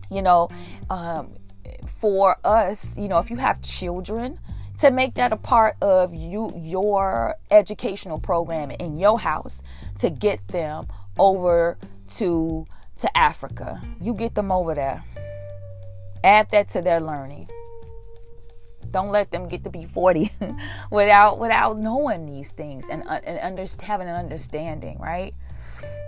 you 0.09 0.21
know, 0.21 0.49
um, 0.89 1.33
for 1.85 2.37
us, 2.43 2.97
you 2.97 3.07
know, 3.07 3.19
if 3.19 3.29
you 3.29 3.37
have 3.37 3.61
children, 3.61 4.39
to 4.79 4.89
make 4.89 5.13
that 5.13 5.31
a 5.31 5.37
part 5.37 5.75
of 5.79 6.11
you 6.11 6.51
your 6.57 7.35
educational 7.51 8.19
program 8.19 8.71
in 8.71 8.97
your 8.97 9.19
house 9.19 9.61
to 9.99 10.09
get 10.09 10.47
them 10.47 10.87
over 11.19 11.77
to 12.07 12.65
to 12.97 13.17
Africa. 13.17 13.79
You 14.01 14.15
get 14.15 14.33
them 14.33 14.51
over 14.51 14.73
there. 14.73 15.03
Add 16.23 16.49
that 16.51 16.67
to 16.69 16.81
their 16.81 16.99
learning. 16.99 17.47
Don't 18.91 19.09
let 19.09 19.31
them 19.31 19.47
get 19.47 19.63
to 19.63 19.69
be 19.69 19.85
40 19.85 20.31
without 20.91 21.39
without 21.39 21.77
knowing 21.77 22.25
these 22.25 22.51
things 22.51 22.87
and, 22.89 23.03
uh, 23.07 23.19
and 23.23 23.39
under, 23.39 23.65
having 23.81 24.07
an 24.07 24.15
understanding, 24.15 24.97
right? 24.99 25.33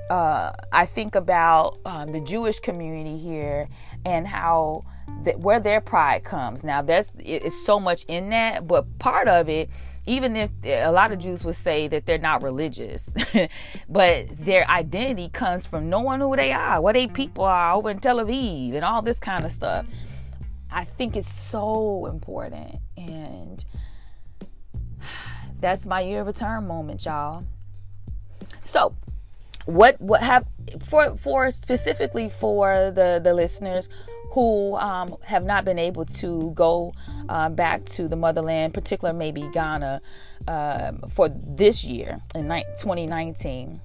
Uh, 0.10 0.52
I 0.72 0.86
think 0.86 1.16
about 1.16 1.80
um, 1.86 2.12
the 2.12 2.20
Jewish 2.20 2.60
community 2.60 3.18
here 3.18 3.70
and 4.06 4.28
how 4.28 4.84
that 5.24 5.40
where 5.40 5.60
their 5.60 5.80
pride 5.80 6.24
comes. 6.24 6.64
Now, 6.64 6.82
that's 6.82 7.10
it's 7.20 7.66
so 7.66 7.80
much 7.80 8.04
in 8.06 8.30
that, 8.30 8.68
but 8.68 9.00
part 9.00 9.28
of 9.28 9.48
it, 9.48 9.70
even 10.06 10.36
if 10.36 10.52
a 10.66 10.92
lot 10.92 11.14
of 11.14 11.20
Jews 11.20 11.46
would 11.46 11.56
say 11.56 11.88
that 11.88 12.06
they're 12.06 12.18
not 12.18 12.44
religious, 12.44 13.10
but 13.90 14.28
their 14.38 14.70
identity 14.70 15.30
comes 15.30 15.66
from 15.66 15.90
knowing 15.90 16.20
who 16.20 16.36
they 16.36 16.52
are, 16.52 16.82
what 16.82 16.96
they 16.96 17.08
people 17.08 17.46
are 17.46 17.74
over 17.76 17.90
in 17.90 18.00
Tel 18.00 18.18
Aviv, 18.18 18.76
and 18.76 18.84
all 18.84 19.02
this 19.02 19.20
kind 19.20 19.46
of 19.46 19.52
stuff 19.52 19.86
I 20.74 20.86
think 20.86 21.16
it's 21.16 21.32
so 21.32 22.08
important. 22.08 22.80
And 22.98 23.64
that's 25.60 25.86
my 25.86 26.02
year 26.02 26.22
of 26.22 26.28
return 26.28 26.68
moment, 26.68 27.06
y'all. 27.06 27.44
So, 28.64 28.96
what 29.66 30.00
what 30.02 30.22
have 30.22 30.46
for 30.86 31.16
for 31.16 31.52
specifically 31.52 32.30
for 32.30 32.92
the 32.92 33.22
the 33.24 33.34
listeners 33.34 33.88
who 34.32 34.76
um, 34.78 35.16
have 35.24 35.46
not 35.46 35.64
been 35.64 35.78
able 35.78 36.06
to 36.06 36.52
go 36.56 36.92
uh, 37.30 37.50
back 37.50 37.86
to 37.86 38.08
the 38.08 38.16
motherland, 38.16 38.74
particular 38.74 39.14
maybe 39.14 39.48
Ghana, 39.54 40.02
uh, 40.48 40.92
for 41.14 41.30
this 41.30 41.84
year 41.84 42.20
in 42.34 42.46
2019. 42.46 43.80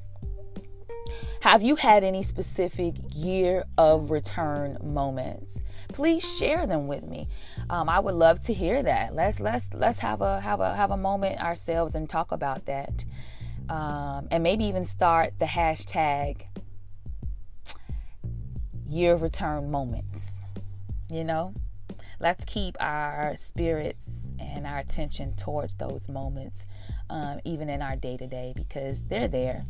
Have 1.43 1.63
you 1.63 1.77
had 1.77 2.03
any 2.03 2.23
specific 2.23 2.95
year 3.13 3.65
of 3.77 4.11
return 4.11 4.79
moments? 4.83 5.63
Please 5.89 6.37
share 6.37 6.67
them 6.67 6.87
with 6.87 7.03
me. 7.03 7.29
Um, 7.71 7.89
I 7.89 7.99
would 7.99 8.15
love 8.15 8.41
to 8.41 8.55
hear 8.55 8.83
that. 8.83 9.15
Let's 9.15 9.41
let's 9.41 9.73
let's 9.75 9.99
have 9.99 10.21
a 10.21 10.41
have 10.41 10.61
a 10.61 10.75
have 10.75 10.91
a 10.91 10.97
moment 10.97 11.41
ourselves 11.41 11.95
and 11.95 12.09
talk 12.09 12.31
about 12.33 12.67
that, 12.67 13.05
um, 13.69 14.29
and 14.31 14.43
maybe 14.43 14.65
even 14.65 14.85
start 14.85 15.33
the 15.39 15.47
hashtag 15.47 16.43
year 18.89 19.17
return 19.17 19.71
moments. 19.71 20.31
You 21.11 21.25
know, 21.25 21.55
let's 22.21 22.45
keep 22.45 22.77
our 22.81 23.35
spirits 23.37 24.27
and 24.39 24.67
our 24.67 24.79
attention 24.79 25.35
towards 25.37 25.75
those 25.77 26.09
moments, 26.09 26.67
um, 27.09 27.41
even 27.45 27.69
in 27.71 27.83
our 27.83 27.97
day 27.97 28.17
to 28.19 28.27
day, 28.27 28.53
because 28.55 29.05
they're 29.05 29.29
there 29.29 29.65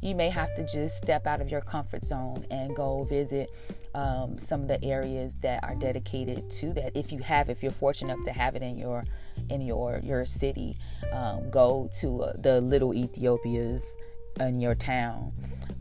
you 0.00 0.14
may 0.14 0.28
have 0.30 0.54
to 0.54 0.66
just 0.66 0.98
step 0.98 1.26
out 1.26 1.40
of 1.40 1.48
your 1.48 1.60
comfort 1.60 2.04
zone 2.04 2.44
and 2.50 2.74
go 2.76 3.04
visit 3.04 3.50
um, 3.94 4.38
some 4.38 4.62
of 4.62 4.68
the 4.68 4.82
areas 4.84 5.36
that 5.36 5.62
are 5.64 5.74
dedicated 5.74 6.50
to 6.50 6.72
that. 6.74 6.96
If 6.96 7.10
you 7.10 7.18
have, 7.18 7.50
if 7.50 7.62
you're 7.62 7.72
fortunate 7.72 8.14
enough 8.14 8.24
to 8.26 8.32
have 8.32 8.54
it 8.54 8.62
in 8.62 8.78
your 8.78 9.04
in 9.50 9.60
your 9.60 10.00
your 10.02 10.24
city, 10.24 10.78
um, 11.12 11.50
go 11.50 11.90
to 12.00 12.22
uh, 12.22 12.32
the 12.38 12.60
little 12.60 12.94
Ethiopias 12.94 13.96
in 14.40 14.60
your 14.60 14.74
town. 14.74 15.32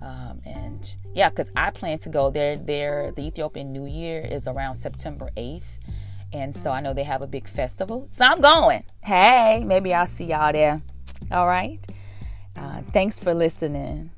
Um, 0.01 0.41
and 0.45 0.95
yeah, 1.13 1.29
because 1.29 1.51
I 1.55 1.69
plan 1.71 1.97
to 1.99 2.09
go 2.09 2.29
there. 2.29 2.55
There, 2.55 3.11
the 3.11 3.27
Ethiopian 3.27 3.71
New 3.71 3.85
Year 3.85 4.21
is 4.21 4.47
around 4.47 4.75
September 4.75 5.29
8th. 5.37 5.79
And 6.33 6.55
so 6.55 6.71
I 6.71 6.81
know 6.81 6.93
they 6.93 7.03
have 7.03 7.21
a 7.21 7.27
big 7.27 7.47
festival. 7.47 8.09
So 8.11 8.25
I'm 8.25 8.41
going. 8.41 8.83
Hey, 9.03 9.63
maybe 9.65 9.93
I'll 9.93 10.07
see 10.07 10.25
y'all 10.25 10.51
there. 10.51 10.81
All 11.31 11.47
right. 11.47 11.79
Uh, 12.57 12.81
thanks 12.91 13.19
for 13.19 13.33
listening. 13.33 14.11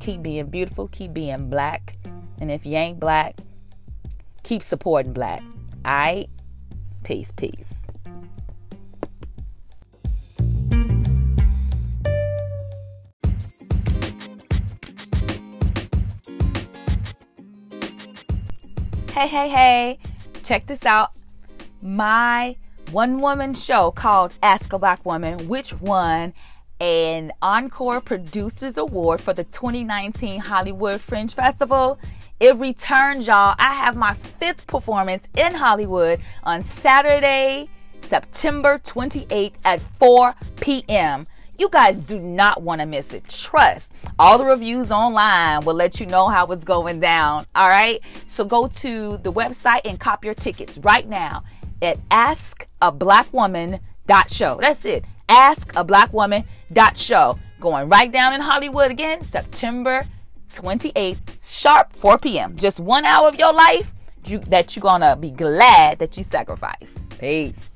Keep 0.00 0.22
being 0.22 0.46
beautiful, 0.46 0.88
keep 0.88 1.12
being 1.12 1.48
black. 1.48 1.96
And 2.40 2.50
if 2.50 2.64
you 2.66 2.76
ain't 2.76 3.00
black, 3.00 3.36
keep 4.42 4.62
supporting 4.62 5.12
black. 5.12 5.42
All 5.84 5.92
right? 5.92 6.28
Peace, 7.04 7.32
peace. 7.32 7.74
Hey, 19.12 19.26
hey, 19.26 19.48
hey, 19.48 19.98
check 20.42 20.66
this 20.66 20.86
out. 20.86 21.10
My 21.82 22.56
one 22.90 23.18
woman 23.18 23.52
show 23.54 23.90
called 23.90 24.32
Ask 24.42 24.72
a 24.72 24.78
Black 24.78 25.04
Woman, 25.04 25.46
which 25.46 25.74
won 25.74 26.32
an 26.80 27.32
Encore 27.42 28.00
Producers 28.00 28.78
Award 28.78 29.20
for 29.20 29.34
the 29.34 29.44
2019 29.44 30.40
Hollywood 30.40 31.00
Fringe 31.00 31.32
Festival. 31.32 32.00
It 32.40 32.56
returns, 32.56 33.26
y'all. 33.26 33.54
I 33.58 33.74
have 33.74 33.96
my 33.96 34.14
fifth 34.14 34.66
performance 34.66 35.28
in 35.36 35.54
Hollywood 35.54 36.20
on 36.42 36.62
Saturday, 36.62 37.68
September 38.00 38.78
28th 38.78 39.52
at 39.64 39.82
4 39.98 40.34
p.m. 40.60 41.26
You 41.58 41.68
guys 41.68 41.98
do 41.98 42.18
not 42.18 42.62
want 42.62 42.80
to 42.80 42.86
miss 42.86 43.12
it. 43.12 43.28
Trust. 43.28 43.92
All 44.18 44.38
the 44.38 44.46
reviews 44.46 44.90
online 44.90 45.66
will 45.66 45.74
let 45.74 46.00
you 46.00 46.06
know 46.06 46.28
how 46.28 46.46
it's 46.46 46.64
going 46.64 47.00
down. 47.00 47.44
All 47.54 47.68
right. 47.68 48.00
So 48.24 48.46
go 48.46 48.66
to 48.66 49.18
the 49.18 49.30
website 49.30 49.82
and 49.84 50.00
cop 50.00 50.24
your 50.24 50.32
tickets 50.32 50.78
right 50.78 51.06
now 51.06 51.42
at 51.82 51.98
askablackwoman.show. 52.08 54.58
That's 54.62 54.86
it 54.86 55.04
askablackwoman.show. 55.30 57.38
Going 57.60 57.88
right 57.88 58.10
down 58.10 58.34
in 58.34 58.40
Hollywood 58.40 58.90
again, 58.90 59.22
September 59.22 60.04
28th, 60.54 61.20
sharp 61.42 61.92
4 61.94 62.18
p.m. 62.18 62.56
Just 62.56 62.80
one 62.80 63.04
hour 63.04 63.28
of 63.28 63.36
your 63.36 63.52
life 63.52 63.92
that 64.48 64.74
you're 64.74 64.82
going 64.82 65.02
to 65.02 65.16
be 65.16 65.30
glad 65.30 65.98
that 65.98 66.16
you 66.16 66.24
sacrificed. 66.24 67.06
Peace. 67.18 67.69